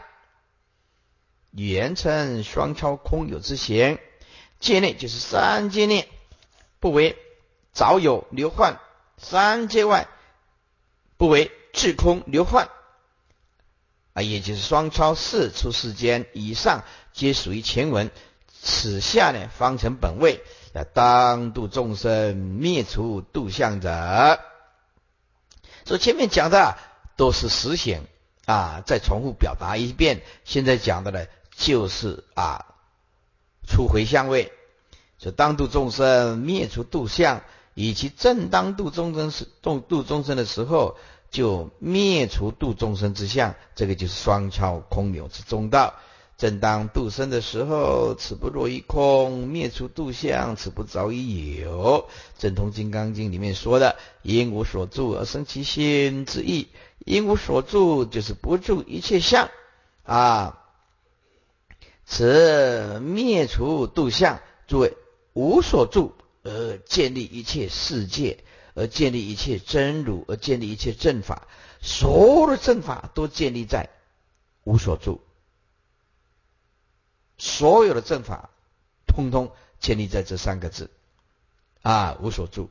[1.51, 3.99] 言称双超空有之行，
[4.61, 6.09] 界内就是三界内。
[6.81, 7.16] 不为
[7.72, 8.79] 早有流幻
[9.16, 10.07] 三界外，
[11.16, 12.68] 不为智空流幻
[14.19, 18.11] 啊，也就是双超四出世间以上，皆属于前文。
[18.61, 20.43] 此下呢，方成本位，
[20.75, 24.41] 要当度众生灭除度相者。
[25.85, 26.77] 所以前面讲的
[27.16, 28.03] 都是实行
[28.45, 30.23] 啊，再重复表达一遍。
[30.45, 32.75] 现在讲的呢，就是啊，
[33.69, 34.53] 出回相位。
[35.21, 37.43] 就当度众生灭除度相，
[37.75, 40.97] 以及正当度众生时度度众生的时候，
[41.31, 43.55] 就灭除度众生之相。
[43.74, 45.95] 这个就是双超空有之中道。
[46.37, 52.09] 正当度生的时候，此不落于空；灭除度相，此不早已有。
[52.39, 56.68] 正通金刚经里面说的“因无所住而生其心”之意，
[57.05, 59.51] 因无所住就是不住一切相
[60.05, 60.62] 啊。
[62.07, 64.97] 此灭除度相，诸位。
[65.35, 68.39] 无所住而建立一切世界，
[68.79, 71.49] 而建立一切真如，而建立一切正法，
[71.83, 73.91] 所有的正法都建立在
[74.62, 75.20] 无所住。
[77.39, 78.51] 所有的正法
[79.07, 79.51] 通通
[79.81, 80.91] 建立在这三个字
[81.83, 82.70] 啊，无所住，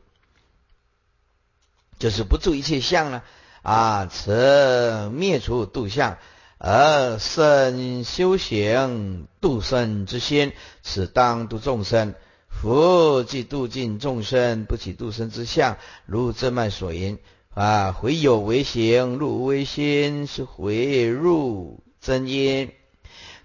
[2.00, 3.22] 就是不住一切相呢
[3.62, 6.18] 啊，此灭除度相
[6.58, 10.54] 而生修行度生之心，
[10.84, 12.16] 此当度众生。
[12.62, 15.78] 佛即度尽众生，不起度生之相，
[16.08, 17.20] 如正脉所言
[17.54, 22.72] 啊，回有为行，入无为心，是回入真因，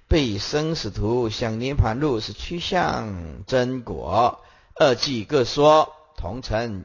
[0.09, 4.41] 被生死图向涅盘路，是趋向真果。
[4.77, 6.85] 二句各说，同成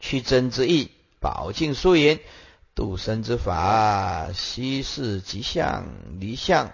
[0.00, 0.90] 趋真之意。
[1.20, 2.20] 宝镜疏言，
[2.74, 6.70] 度生之法，悉是即相离相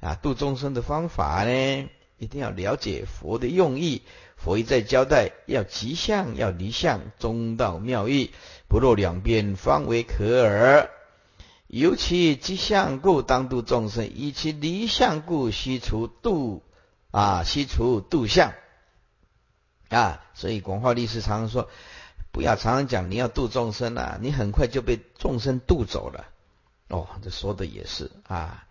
[0.00, 1.88] 啊，度众生的方法呢？
[2.22, 4.02] 一定要了解佛的用意，
[4.36, 8.30] 佛一再交代，要吉相，要离相，中道妙义，
[8.68, 10.88] 不落两边，方为可耳。
[11.66, 16.62] 尤其吉相故，当度众生；以其离相故，悉除度
[17.10, 18.52] 啊，悉除度相
[19.88, 20.22] 啊。
[20.34, 21.68] 所以广化律师常常说，
[22.30, 26.26] 不要常常讲你要度众生啊，你很快就被众生度走了。
[26.86, 28.64] 哦，这说的也是啊。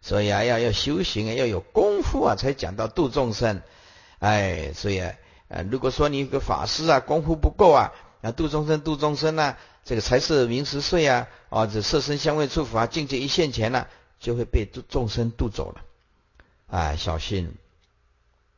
[0.00, 3.62] 所以啊，要要修行啊，要有功夫啊，才讲到度众生。
[4.18, 5.12] 哎，所以啊，
[5.48, 7.92] 呃，如果说你一个法师啊，功夫不够啊，
[8.22, 13.86] 啊，度众生度众生呢，这个才是名实税啊，啊，这色身香味触法境界一线前呢，
[14.20, 15.82] 就会被度众生渡走了。
[16.66, 17.54] 啊，小心！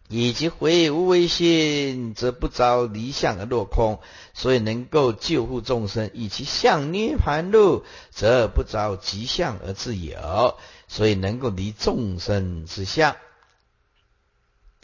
[0.09, 4.01] 以及回无为心，则不着离相而落空，
[4.35, 10.59] 所以能够救护众生；以其向涅盘路，则不着极相而自有，
[10.91, 13.17] 所以能够离众生之相。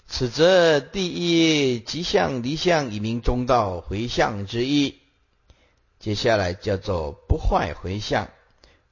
[0.07, 5.01] 此则第一极相离相，以明中道回向之意。
[5.99, 8.31] 接下来叫做不坏回向，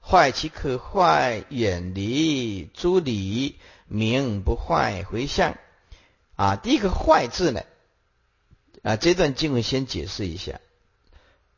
[0.00, 5.56] 坏其可坏，远离诸理，名不坏回向。
[6.34, 7.62] 啊，第一个坏字呢，
[8.82, 10.60] 啊，这段经文先解释一下。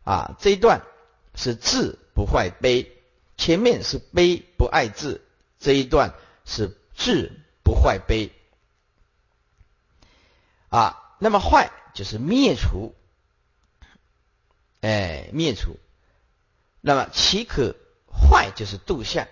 [0.05, 0.83] 啊，这一段
[1.35, 2.93] 是智不坏悲，
[3.39, 5.23] 前面是悲不爱智，
[5.59, 7.33] 这一段是智
[7.63, 8.33] 不坏悲。
[10.69, 12.95] 啊，那么坏就是灭除，
[14.81, 15.79] 哎，灭除。
[16.81, 17.75] 那么岂可
[18.07, 19.27] 坏就是度相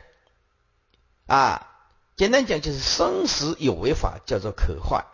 [1.27, 1.71] 啊？
[2.17, 5.05] 简单讲就是生死有为法叫做可坏，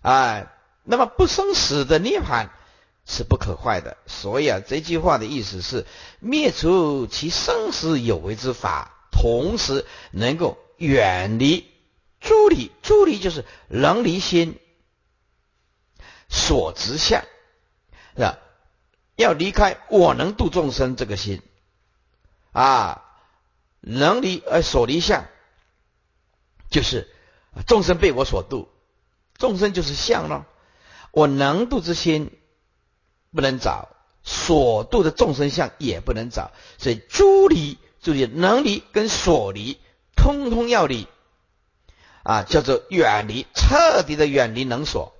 [0.00, 0.52] 啊，
[0.84, 2.50] 那么不生死的涅槃
[3.04, 3.96] 是不可坏的。
[4.06, 5.86] 所以啊，这句话的意思是
[6.20, 11.70] 灭除其生死有为之法，同时能够远离
[12.20, 14.58] 诸离，诸离就是能离心。
[16.28, 17.22] 所执相
[18.16, 18.38] 是吧？
[19.14, 21.42] 要离开我能度众生这个心
[22.50, 23.04] 啊，
[23.80, 25.26] 能离而所离相，
[26.70, 27.08] 就是
[27.68, 28.68] 众生被我所度，
[29.36, 30.44] 众生就是相咯。
[31.12, 32.36] 我能度之心
[33.32, 33.90] 不能找，
[34.24, 39.78] 所度的众生相也不能找，所以诸离，注意能离跟所离，
[40.14, 41.08] 通通要离
[42.22, 45.14] 啊，叫做远离，彻底的远离能所。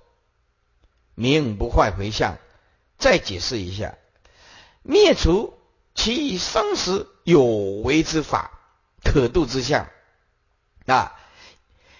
[1.15, 2.37] 名不坏回向，
[2.99, 3.97] 再解释一下：
[4.83, 5.57] 灭除
[5.95, 8.51] 其生死有为之法，
[9.03, 9.89] 可度之相
[10.85, 11.19] 啊。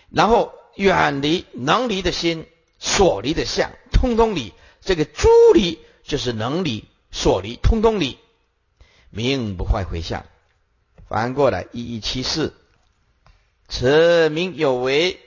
[0.09, 4.53] 然后远离能离的心，所离的相，通通离。
[4.81, 8.19] 这个诸离就是能离、所离，通通离。
[9.09, 10.25] 名不坏回向。
[11.07, 12.53] 翻过来一一七四，
[13.67, 15.19] 此名有为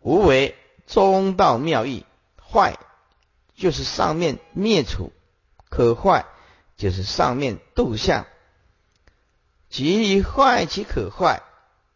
[0.00, 0.56] 无为。
[0.86, 2.04] 中道妙义，
[2.42, 2.76] 坏
[3.54, 5.12] 就是上面灭处，
[5.68, 6.26] 可坏
[6.76, 8.26] 就是上面度相，
[9.68, 11.44] 即坏其可坏，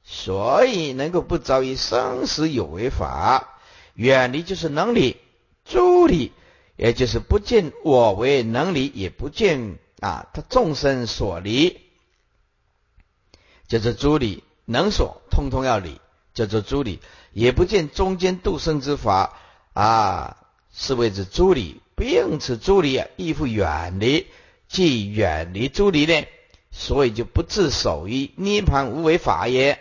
[0.04, 3.58] 所以能够不遭于生死有为法，
[3.94, 5.16] 远离就是能离，
[5.64, 6.30] 诸理
[6.76, 11.80] 也就是不见我为能离，也不见啊他众生所离，
[13.74, 16.00] 叫做诸理能所通通要理，
[16.32, 17.00] 叫做诸理。
[17.32, 19.36] 也不见中间度生之法
[19.72, 20.36] 啊，
[20.72, 24.28] 是谓之诸理，并此诸理啊，亦复远离，
[24.68, 26.24] 即远离诸理呢，
[26.70, 29.80] 所以就不自守于涅盘无为法也。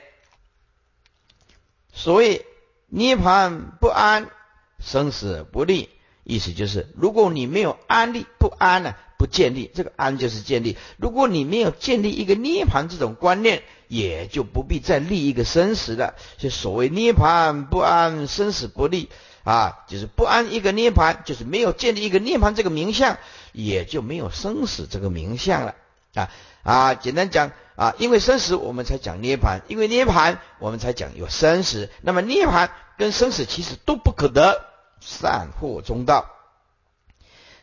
[1.94, 2.42] 所以
[2.88, 4.32] 涅盘不安，
[4.80, 5.92] 生死不利，
[6.24, 8.96] 意思就是，如果你没有安立不安呢？
[9.16, 10.76] 不建立这个安就是建立。
[10.98, 16.16] 如果你没有建立一个涅盘这种观念，也就不必再立一个生死了。
[16.38, 19.08] 就所谓涅盘不安，生死不立
[19.46, 23.18] 啊，就是不安一个涅盘，就是没有建立一个涅盘这个名相，
[23.54, 25.76] 也就没有生死这个名相了
[26.16, 26.30] 啊
[26.64, 26.94] 啊！
[26.96, 31.90] 简单讲啊，因为生死我们才讲涅盘，因为涅盘我们才讲有生死。
[32.02, 34.66] 那么涅盘跟生死其实都不可得，
[35.06, 36.30] 善或中道。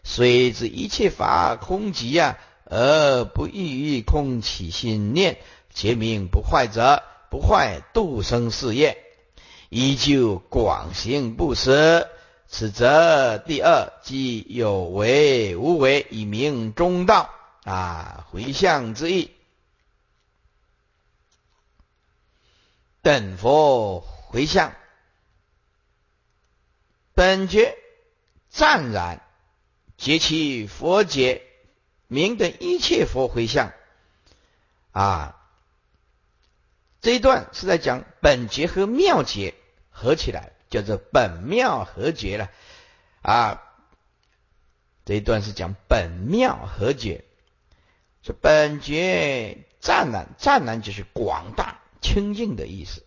[0.02, 5.38] 虽知一切法空寂呀，而不异于空起心念，
[5.72, 8.98] 皆名不坏者，不坏度生事业，
[9.68, 12.08] 依旧广行不舍。
[12.52, 17.30] 此则第二即有为无为，以明中道
[17.62, 19.30] 啊，回向之意。
[23.02, 24.72] 等佛回向，
[27.20, 27.76] 本觉
[28.48, 29.20] 湛然。
[29.98, 31.42] 结其佛解，
[32.06, 33.74] 明等一切佛回向
[34.92, 35.36] 啊！
[37.02, 39.52] 这一段是在讲本觉和妙觉
[39.90, 42.50] 合起来，叫做本妙合觉了
[43.20, 43.62] 啊！
[45.04, 47.26] 这一段是讲本妙合觉
[48.22, 53.04] 说本觉湛然，湛然就是广大清净的意思。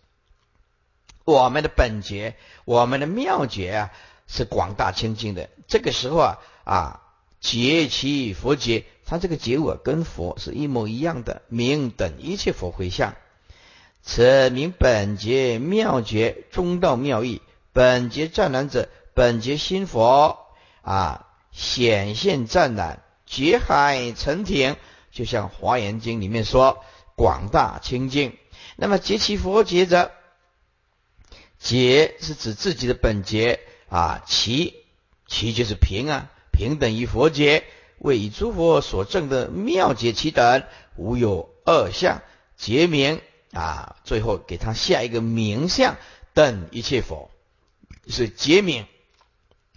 [1.24, 3.90] 我们的本觉，我们的妙觉啊，
[4.26, 5.48] 是广大清净的。
[5.66, 7.00] 这个时候啊啊，
[7.40, 13.14] 觉其佛觉，它这个觉我跟佛是一模一样的，名等一切佛回向。
[14.02, 17.40] 此名本觉妙觉中道妙义。
[17.72, 20.38] 本觉湛然者，本觉心佛
[20.82, 24.76] 啊，显现湛然，觉海澄庭，
[25.10, 26.84] 就像华严经里面说，
[27.16, 28.36] 广大清净。
[28.76, 30.12] 那么觉其佛觉者，
[31.64, 33.58] 劫是指自己的本劫
[33.88, 34.84] 啊，其
[35.26, 37.64] 其就是平啊，平等于佛劫，
[37.98, 40.62] 为诸佛所证的妙觉其等，
[40.94, 42.22] 无有二相，
[42.56, 43.20] 劫名。
[43.52, 45.96] 啊，最后给他下一个名相，
[46.32, 47.30] 等一切佛
[48.08, 48.84] 是结名，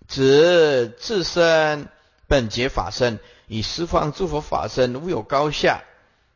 [0.07, 1.87] 指自身
[2.25, 5.83] 本劫法身，以十方诸佛法身无有高下。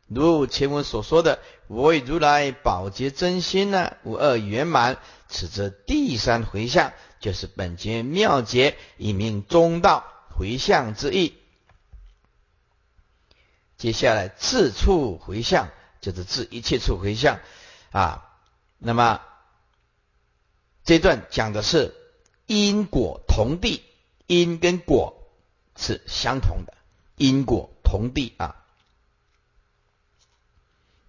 [0.06, 1.40] 如前文所说的，
[1.72, 4.98] 我以如来宝洁真心呢，无二圆满，
[5.28, 11.34] 此则第三回向，就是本觉妙觉，以名中道回向之意。
[13.78, 15.68] 接下来自处回向。
[16.00, 17.38] 就是自一切处回向
[17.92, 18.28] 啊，
[18.78, 19.20] 那么
[20.82, 21.94] 这段讲的是
[22.46, 23.84] 因果同地，
[24.26, 25.30] 因跟果
[25.76, 26.74] 是相同的，
[27.14, 28.61] 因果同地啊，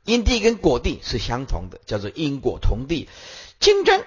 [0.05, 3.07] 因地跟果地是相同的，叫做因果同地。
[3.59, 4.03] 竞争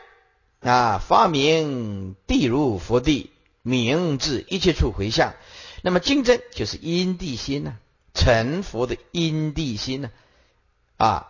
[0.61, 3.31] 啊，发明地如佛地，
[3.63, 5.35] 名字一切处回向。
[5.83, 7.77] 那么竞争就是因地心呢，
[8.13, 10.11] 成佛的因地心呢。
[10.97, 11.29] 啊，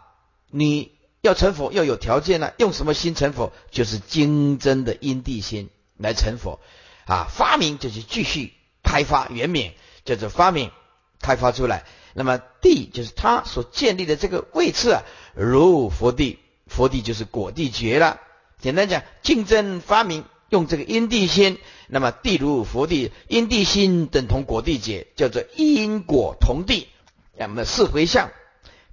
[0.50, 3.52] 你要成佛要有条件呢，用什么心成佛？
[3.70, 6.60] 就是精真的因地心来成佛。
[7.04, 8.52] 啊，发明就是继续
[8.82, 9.72] 开发圆明，
[10.04, 10.72] 叫做发明
[11.20, 11.84] 开发出来。
[12.18, 15.02] 那么地就是他所建立的这个位次啊，
[15.34, 18.22] 如佛地，佛地就是果地觉了。
[18.58, 21.58] 简单讲，竞争发明用这个因地心，
[21.88, 26.88] 那么地如佛地，因地心等同果地觉，叫做因果同地。
[27.36, 28.30] 那么四回向。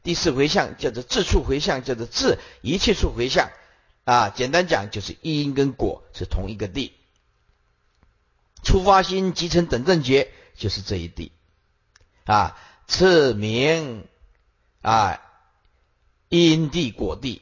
[0.04, 3.52] 第四回向叫做自处回向，叫做自一切处回向
[4.04, 4.32] 啊。
[4.32, 6.92] 简单讲就是因跟果是同一个地。
[8.66, 11.32] 出发心集成等正觉就是这一地
[12.26, 12.58] 啊。
[12.88, 14.06] 次名
[14.82, 15.20] 啊
[16.30, 17.42] 因地果地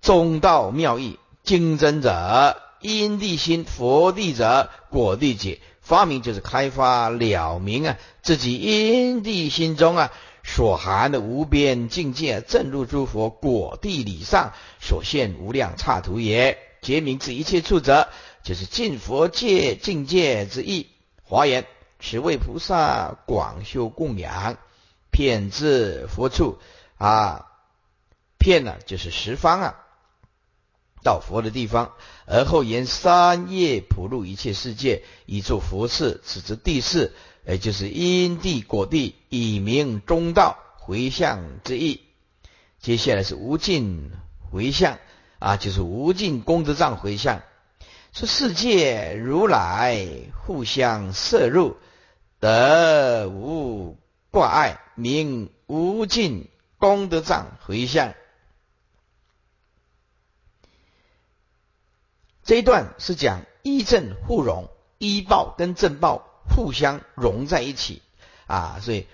[0.00, 10.12] 中道妙义精真者因地心佛地者果地解发明就是开发了明啊自己因地心中啊。
[10.44, 16.58] 所含的无边境界，正入诸佛果地理上所现无量刹土也。
[16.80, 18.08] 结名自一切处者，
[18.42, 20.88] 就是尽佛界境界之意。
[21.22, 21.64] 华严，
[22.04, 24.56] 十位菩萨广修供养，
[25.12, 26.58] 遍至佛处
[26.98, 27.46] 啊，
[28.38, 29.74] 遍呢就是十方啊，
[31.04, 31.92] 到佛的地方，
[32.26, 37.12] 而后言三业普入一切世界，以作佛事，此之第四。
[37.44, 42.00] 也就是因地果地以明中道回向之意。
[42.80, 44.10] 接下来是无尽
[44.50, 44.98] 回向
[45.38, 47.42] 啊，就是无尽功德藏回向。
[48.12, 50.04] 说世界如来
[50.44, 51.76] 互相摄入，
[52.42, 53.96] 得无
[54.32, 58.14] 挂碍，名无尽功德藏回向。
[62.42, 64.68] 这一段是讲一正互融，
[64.98, 66.28] 一报跟正报。
[66.54, 68.02] 互相融在一起
[68.46, 69.06] 啊，所以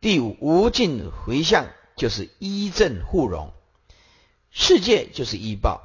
[0.00, 3.52] 第五无尽回向就是一正互融，
[4.50, 5.80] 世界就是一报，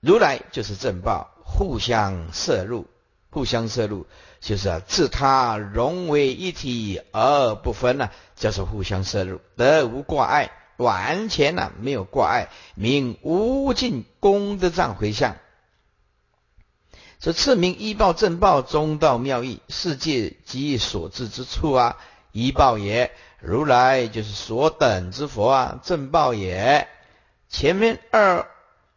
[0.00, 2.86] 如来就是正报，互相摄入，
[3.32, 4.06] 互相摄入
[4.40, 15.36] 就是啊自他融为一体而不分呢，叫做互相摄入，得无挂碍，完全呢没有挂碍，名无尽功德藏回向。
[17.20, 21.96] 这次名一报正报中道妙义，世界即所至之处啊，
[22.32, 26.86] 一报也；如来就是所等之佛啊，正报也。
[27.48, 28.46] 前面二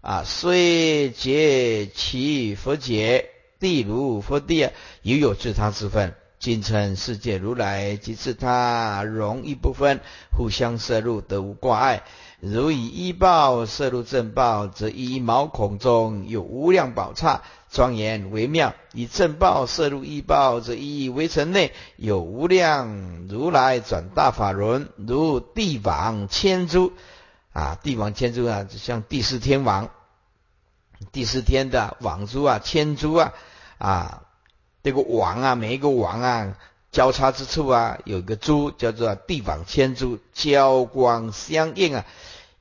[0.01, 3.29] 啊，虽结其佛解，
[3.59, 6.15] 地如佛地啊，也有自他之分。
[6.37, 10.01] 今称世界如来即自他容一部分，
[10.31, 12.03] 互相摄入，得无挂碍。
[12.39, 17.41] 如以一报摄入正报，则一毛孔中有无量宝刹。
[17.71, 26.93] 庄严微妙，以正报摄入异报，则一微尘内有无量如来转大法轮，如帝王千珠
[27.51, 29.89] 啊，帝王千珠啊，像第四天王，
[31.11, 33.33] 第四天的王珠啊，千珠啊
[33.77, 34.23] 啊，
[34.83, 36.57] 这个王啊，每一个王啊，
[36.91, 42.05] 交叉之处啊，有个珠叫做地网千珠，交光相应啊，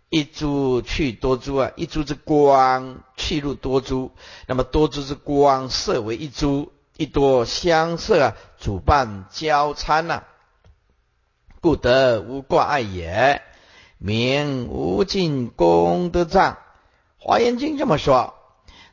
[0.09, 4.12] 一珠去多珠啊，一珠之光去入多珠，
[4.47, 10.24] 那么多珠之光色为一珠，一多相色啊，主伴交参呐，
[11.61, 13.42] 故得无挂碍也，
[13.99, 16.59] 名无尽功德藏。
[17.27, 18.35] 华严经这么说，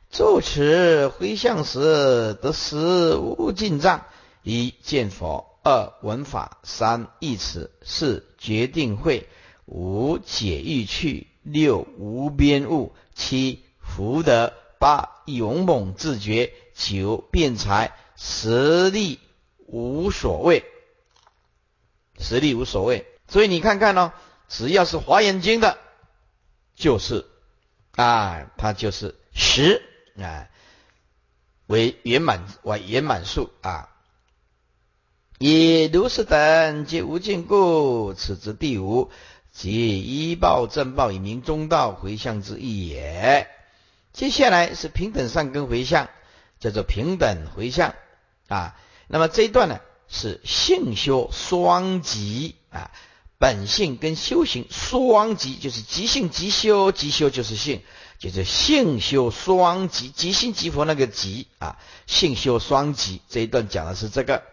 [0.09, 4.05] 住持回向时得实无尽藏。
[4.41, 9.27] 一见佛，二闻法，三义词，四决定会，
[9.65, 19.19] 五解欲去，六无边悟，七福德，八勇猛自觉，九辩才，十力
[19.67, 20.63] 无所谓，
[22.17, 23.05] 实力无所谓。
[23.27, 24.13] 所以你看看呢，
[24.47, 25.77] 只要是华严经的，
[26.77, 27.25] 就是
[28.01, 29.83] 啊，它就是十
[30.19, 30.49] 啊，
[31.67, 33.89] 为圆满为圆满数啊。
[35.37, 39.11] 以如是等皆无尽故，此之第五，
[39.51, 43.47] 即依报正报以明中道回向之意也。
[44.13, 46.09] 接下来是平等善根回向，
[46.59, 47.93] 叫做平等回向
[48.47, 48.75] 啊。
[49.07, 52.91] 那么这一段呢，是性修双极啊，
[53.41, 57.81] 本性跟修行双极，就是即性即修，即修就是性，
[58.19, 64.43] 就是性修双极，即性即佛那个极啊，性修双极这一段讲的是这个。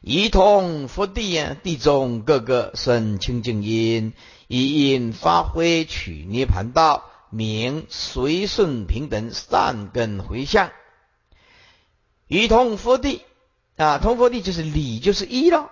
[0.00, 4.14] 一同佛地呀，地中各个生清净因，
[4.48, 10.72] 以因发挥取涅盘道，名随顺平等善根回向。
[12.26, 13.20] 一同佛地
[13.76, 15.70] 啊，同佛地就是理就是一了，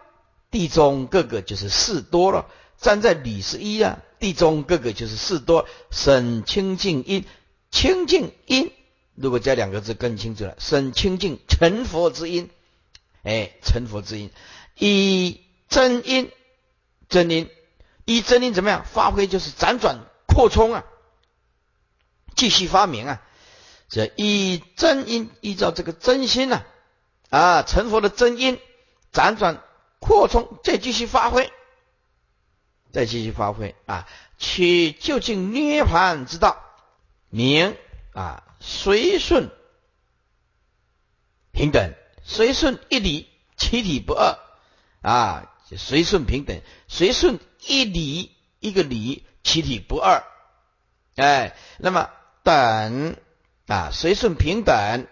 [0.50, 2.46] 地中各个就是事多了，
[2.78, 7.24] 站在理十一啊，地中各个就是事多，生清净因，
[7.70, 8.72] 清净因，
[9.14, 12.50] 如果加两个字更清楚了，生清净成佛之因。
[13.24, 14.30] 哎，成佛之因，
[14.76, 16.30] 以真因，
[17.08, 17.50] 真因，
[18.04, 19.26] 以真因怎么样发挥？
[19.26, 20.84] 就是辗转扩充啊，
[22.36, 23.22] 继续发明啊。
[23.90, 26.62] 这以真因，依照这个真心呐，
[27.28, 28.58] 啊，成佛的真因，
[29.12, 29.62] 辗转
[29.98, 31.52] 扩充，再继续发挥，
[32.92, 36.62] 再继续发挥啊，取究竟涅盘之道，
[37.28, 37.76] 名
[38.12, 39.50] 啊，随顺
[41.52, 41.94] 平等。
[42.30, 43.26] 随顺一理，
[43.56, 44.38] 其体不二
[45.00, 45.50] 啊！
[45.78, 50.22] 随顺平等，随顺一理一个理，其体不二。
[51.16, 52.10] 哎，那么
[52.42, 53.16] 等
[53.66, 55.06] 啊，随顺平等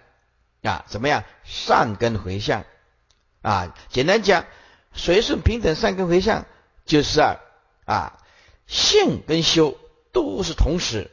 [0.63, 1.25] 啊，怎么样？
[1.43, 2.67] 善根回向
[3.41, 3.75] 啊！
[3.89, 4.45] 简单讲，
[4.97, 6.47] 随顺平等善根回向
[6.85, 7.37] 就是啊
[7.85, 8.19] 啊，
[8.67, 9.79] 性跟修
[10.13, 11.11] 都是同时，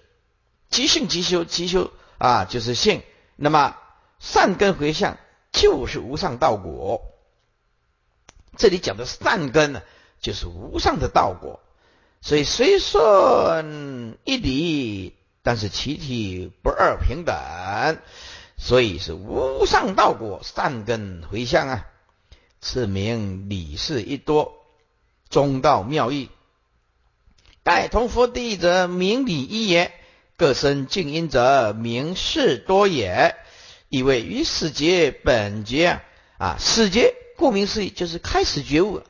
[0.70, 3.04] 即性即修，即修啊就是性。
[3.36, 3.78] 那么
[4.20, 5.20] 善根回向。
[5.56, 7.04] 就是无上道果，
[8.58, 9.84] 这里讲的善根呢，
[10.20, 11.60] 就是无上的道果。
[12.22, 17.36] 所以虽顺一理，但是其体不二平等，
[18.58, 21.86] 所以是无上道果善根回向啊。
[22.64, 24.54] 此名理事一多，
[25.30, 26.30] 中道妙义。
[27.62, 29.92] 待同佛地者，名理一也；
[30.38, 33.36] 各生静音者，名事多也。
[33.90, 36.02] 以为与始觉本觉
[36.38, 39.04] 啊，始觉顾名思义就是开始觉悟，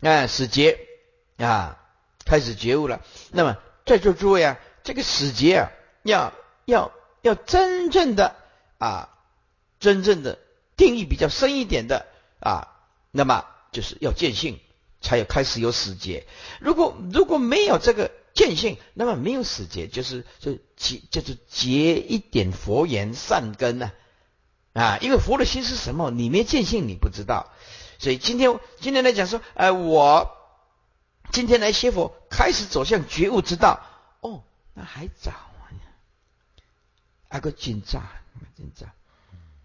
[0.00, 0.78] 啊，始觉
[1.36, 1.78] 啊，
[2.24, 3.02] 开始觉悟了。
[3.32, 5.70] 那么在座诸位啊，这个始觉啊，
[6.04, 6.32] 要
[6.64, 6.90] 要
[7.20, 8.34] 要真正的
[8.78, 9.10] 啊，
[9.78, 10.38] 真正的
[10.80, 12.06] 定义比较深一点的
[12.40, 12.68] 啊，
[13.12, 14.58] 那么就是要见性，
[15.02, 16.26] 才有开始有死结。
[16.60, 18.10] 如果如果没有这个。
[18.32, 23.90] 见性，那么没有死结，就是就结，就是结一点佛言善根呢
[24.72, 24.98] 啊！
[25.02, 26.12] 因为佛的心是什么？
[26.12, 27.52] 你没见性，你不知道。
[27.98, 30.30] 所以今天今天来讲说，哎，我
[31.32, 33.80] 今天来学佛，开始走向觉悟之道。
[34.20, 35.66] 哦，那还早啊！
[37.30, 38.06] 阿个紧张，
[38.56, 38.88] 紧张。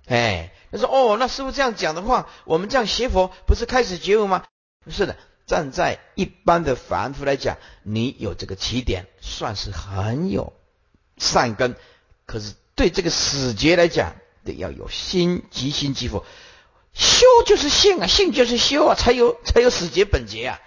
[0.07, 4.43] 哎，他说哦，那师傅这样讲的话，我们这样学佛，不是开始觉悟吗？
[4.89, 5.15] 是的。
[5.47, 10.53] 站在一般的凡夫来讲，你有这个起点，算是很有
[11.17, 11.75] 善根。
[12.25, 16.25] 可是对这个死劫来讲，得要有心即心即佛，
[16.95, 20.59] 修就是性啊，性就是修啊，才有才有死劫本劫啊。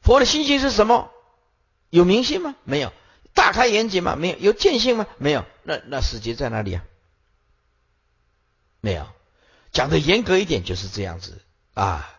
[0.00, 1.10] 佛的心性是什么？
[1.90, 2.56] 有明心吗？
[2.64, 2.94] 没有。
[3.34, 4.16] 大开眼界吗？
[4.16, 4.38] 没有。
[4.38, 5.06] 有见性吗？
[5.18, 5.44] 没有。
[5.70, 6.84] 那那死劫在哪里啊？
[8.80, 9.06] 没有。
[9.70, 11.40] 讲的严格一点，就是这样子。
[11.74, 12.10] 啊，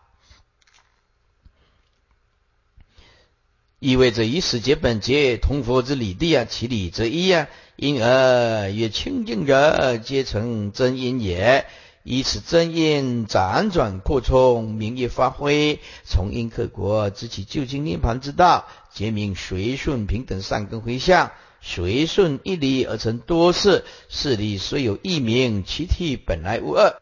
[3.78, 7.46] 意味着以此结本结同佛之理地啊，其理则一啊，
[7.76, 11.66] 因而越清净者皆成真因也。
[12.04, 21.32] 以此真因辗转扩充，名业发挥，从因克果，知其究竟涅盘之道，皆名随顺平等善根回向。
[21.64, 27.00] 随顺一理而成多事，事理虽有一名，其体本来无二，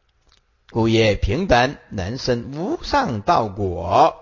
[0.70, 4.16] 故曰平等能生无上道果。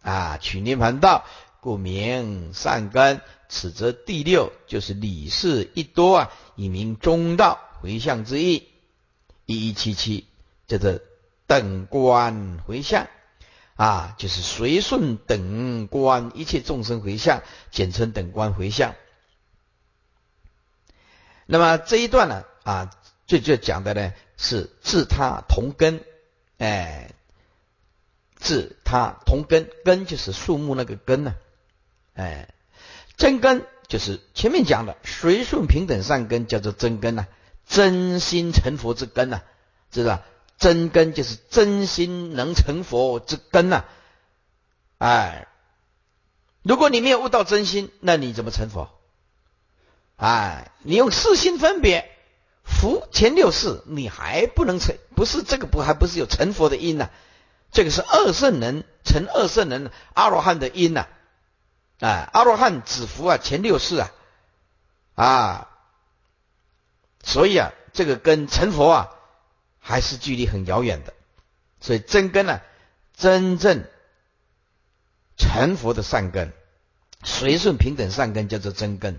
[0.00, 1.24] 啊，取涅盘道，
[1.60, 3.20] 故名善根。
[3.48, 8.68] 此则第六就是理事一多啊，以名中道回向之意。
[9.44, 10.24] 一一七七，
[10.68, 11.00] 叫做
[11.48, 13.08] 等观回向
[13.74, 18.94] 啊，就是随顺等观一切众生回向，简称等观回向。
[21.50, 22.90] 那么这一段呢啊，
[23.26, 26.04] 最最讲的呢是自他同根，
[26.58, 27.10] 哎，
[28.36, 31.34] 自他同根，根就是树木那个根呢，
[32.14, 32.48] 哎，
[33.16, 37.26] 真根就是前面讲的随顺平等善根，叫做真根呐。
[37.66, 39.42] 真心成佛之根呐，
[39.90, 40.22] 知道吧？
[40.56, 43.84] 真根就是真心能成佛之根呐。
[44.98, 45.48] 哎，
[46.62, 48.99] 如果你没有悟到真心，那你怎么成佛？
[50.20, 52.14] 哎，你用四心分别，
[52.62, 57.08] 福前六世，你还不能成，不是这个不还不是有成佛的因呐？
[57.72, 61.06] 这个是二圣人成二圣人阿罗汉的因呐。
[62.00, 64.12] 哎，阿罗汉只福啊，前六世啊，
[65.14, 65.66] 啊。
[67.24, 69.10] 所以啊，这个跟成佛啊，
[69.78, 71.14] 还是距离很遥远的。
[71.80, 72.60] 所以真根呢，
[73.16, 73.84] 真正
[75.38, 76.52] 成佛的善根，
[77.24, 79.18] 随顺平等善根叫做真根。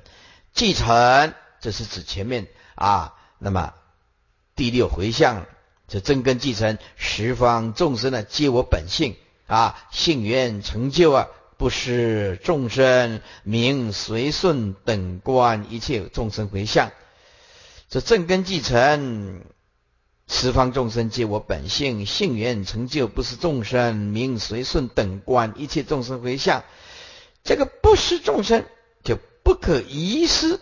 [0.54, 3.74] 继承，这是指前面啊，那么
[4.56, 5.46] 第六回向，
[5.88, 9.16] 这正根继承十方众生呢，皆我本性
[9.48, 11.28] 啊，性缘成就啊，
[11.58, 16.92] 不失众生名随顺等观一切众生回向。
[17.90, 19.44] 这正根继承，
[20.28, 26.64] 十方众生皆我本性，性缘成就不是众生，名随顺等观一切众生回向。
[27.44, 28.66] 这个不是众生
[29.44, 30.60] 不可遗失，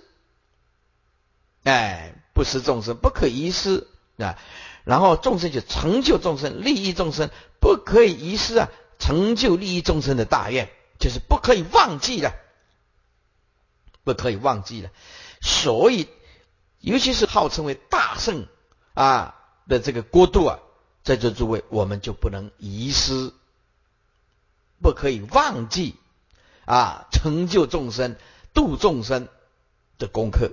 [1.64, 4.38] 哎，不失众生不可遗失啊。
[4.84, 10.70] 然后众生就成就众生，利益众生，不可以遗失啊，成就利益众生的大愿，
[11.00, 12.34] 就是不可以忘记了，
[14.04, 14.90] 不可以忘记了。
[15.42, 16.08] 所以。
[16.82, 18.48] 尤其是号称为大圣
[18.94, 19.36] 啊
[19.68, 20.60] 的这个国度啊，
[21.04, 23.34] 在座诸位，我们就不能遗失，
[24.82, 25.98] 不可以忘记
[26.64, 28.16] 啊，成就众生、
[28.54, 29.28] 度众生
[29.98, 30.52] 的功课。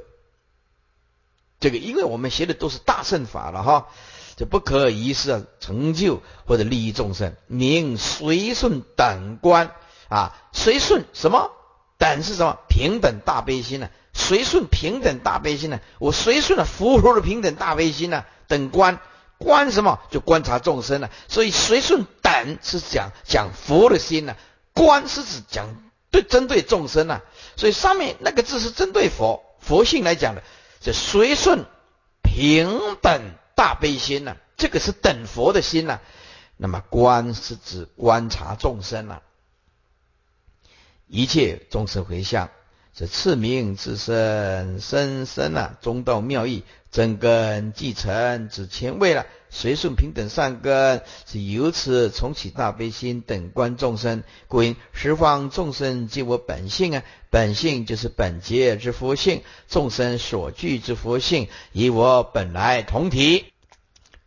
[1.58, 3.88] 这个，因为我们学的都是大圣法了哈，
[4.36, 9.74] 就不可一世啊，成就或者利益众生，名随顺等观
[10.08, 11.50] 啊，随顺什么？
[11.98, 12.58] 等是什么？
[12.68, 13.88] 平等大悲心呢？
[14.12, 15.80] 随顺平等大悲心呢？
[15.98, 18.26] 我随顺了佛陀的平等大悲心呢？
[18.48, 19.00] 等观
[19.38, 19.98] 观什么？
[20.10, 21.08] 就观察众生呢？
[21.28, 24.36] 所以随顺等是讲讲佛的心呢？
[24.74, 25.74] 观是指讲
[26.10, 27.22] 对针对众生呢？
[27.56, 30.42] 所以上面那个字是针对佛佛性来讲的，
[30.80, 31.64] 这随顺
[32.22, 33.22] 平等
[33.54, 34.36] 大悲心呢？
[34.56, 36.00] 这个是等佛的心呢？
[36.56, 39.20] 那么观是指观察众生呢？
[41.06, 42.50] 一切众生回向。
[42.94, 49.26] 这次名自身深深啊，中道妙义，真根继承之前位了。
[49.48, 63.46] 随顺平等善根，是由此重启大悲心等观众生，故因十方众生皆我本性啊，本性就是本节之佛性，众生所具之佛性，以我本来同体，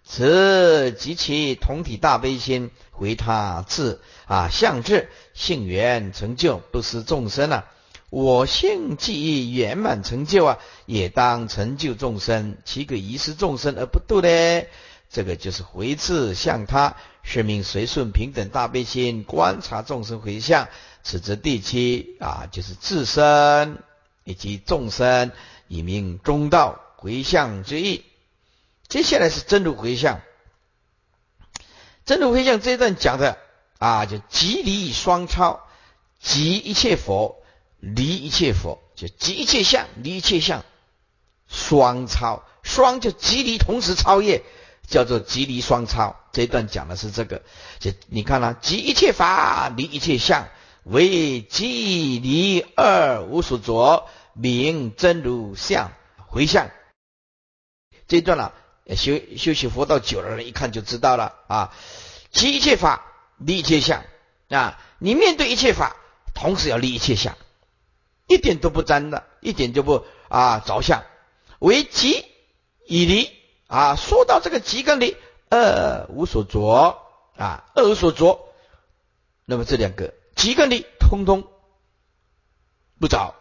[0.03, 7.65] 此及其同体大悲心，回他智啊相智性缘成就，不失众生啊。
[8.11, 10.57] 我性既已圆满成就啊，
[10.87, 14.63] 也当成就众生，岂可遗失众生而不度呢？
[15.09, 20.67] 这个就是回次向他，是名随顺平等大悲心，观察众生回向。
[21.03, 23.81] 此则第七啊，就是自身
[24.23, 25.31] 以及众生，
[25.67, 28.03] 以名中道回向之意。
[28.87, 30.21] 接下来是真如回向，
[32.05, 33.37] 真如回向这一段讲的
[33.77, 35.67] 啊，就即离双超，
[36.19, 37.35] 即一切佛。
[37.81, 40.65] 离一切佛，就即一切相，离一切相，
[41.47, 44.43] 双超，双就即离同时超越，
[44.89, 46.15] 叫做即离双超。
[46.31, 47.43] 这一段讲的是这个，
[47.79, 50.49] 就你看了，即一切法，离一切相，
[50.83, 55.91] 为即离二无所着，名真如相
[56.27, 56.69] 回向。
[58.07, 58.53] 这一段了，
[58.95, 61.73] 修修习佛道久的人一看就知道了啊，
[62.31, 63.05] 即一切法，
[63.37, 64.03] 离一切相
[64.49, 65.95] 啊，你面对一切法。
[66.35, 67.35] 同时要离一切相，
[68.25, 71.03] 一点都不沾的，一点就不啊着相，
[71.59, 72.23] 为即
[72.87, 73.29] 以离
[73.69, 73.95] 啊。
[73.95, 75.15] 说到这个即跟离，
[75.49, 76.99] 二无所着
[77.37, 78.49] 啊，二无所着，
[79.45, 81.47] 那么这两个即跟离通通
[82.99, 83.35] 不着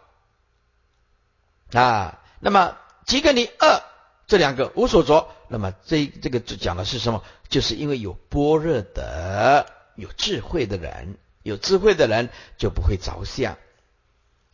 [1.73, 2.21] 啊。
[2.39, 3.83] 那么即跟离二
[4.29, 7.25] 这两个无所着，那么这这个讲的是什么？
[7.49, 9.67] 就是因为有般若的、
[9.97, 13.57] 有智慧的人，有智慧的人就不会着相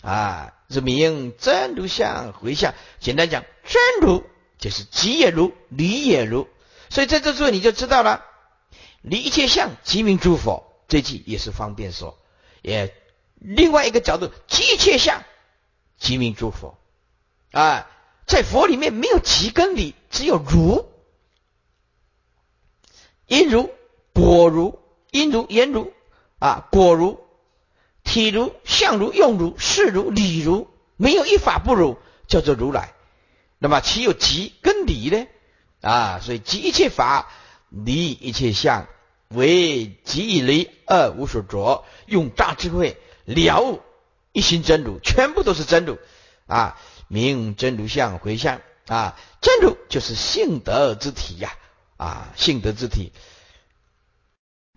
[0.00, 0.54] 啊。
[0.70, 2.72] 是名真如相回相。
[3.00, 4.24] 简单讲，真如
[4.64, 6.48] 就是即也如，离也如。
[6.88, 8.24] 所以在这之后你就知道了，
[9.02, 10.72] 离一切相即名诸佛。
[10.88, 12.18] 这句也是方便说。
[12.62, 12.94] 也
[13.34, 15.22] 另外一个角度，即一切相
[15.98, 16.78] 即名诸佛
[17.50, 17.86] 啊。
[18.26, 20.88] 在佛里面没有即跟离，只有如。
[23.26, 23.70] 因如
[24.14, 24.78] 果如
[25.10, 25.92] 因如言如
[26.38, 27.20] 啊果如
[28.02, 32.93] 体如相如用如事如理如，没有一法不如，叫做如来。
[33.64, 35.26] 那么其有即跟离呢？
[35.80, 37.30] 啊，所以即一切法
[37.70, 38.86] 离一切相，
[39.28, 43.80] 为即以离二无所着，用大智慧了悟
[44.32, 45.96] 一心真如，全部都是真如
[46.46, 51.54] 啊，名真如相回向啊，真如就是性德之体呀。
[51.96, 53.12] 啊，性德之体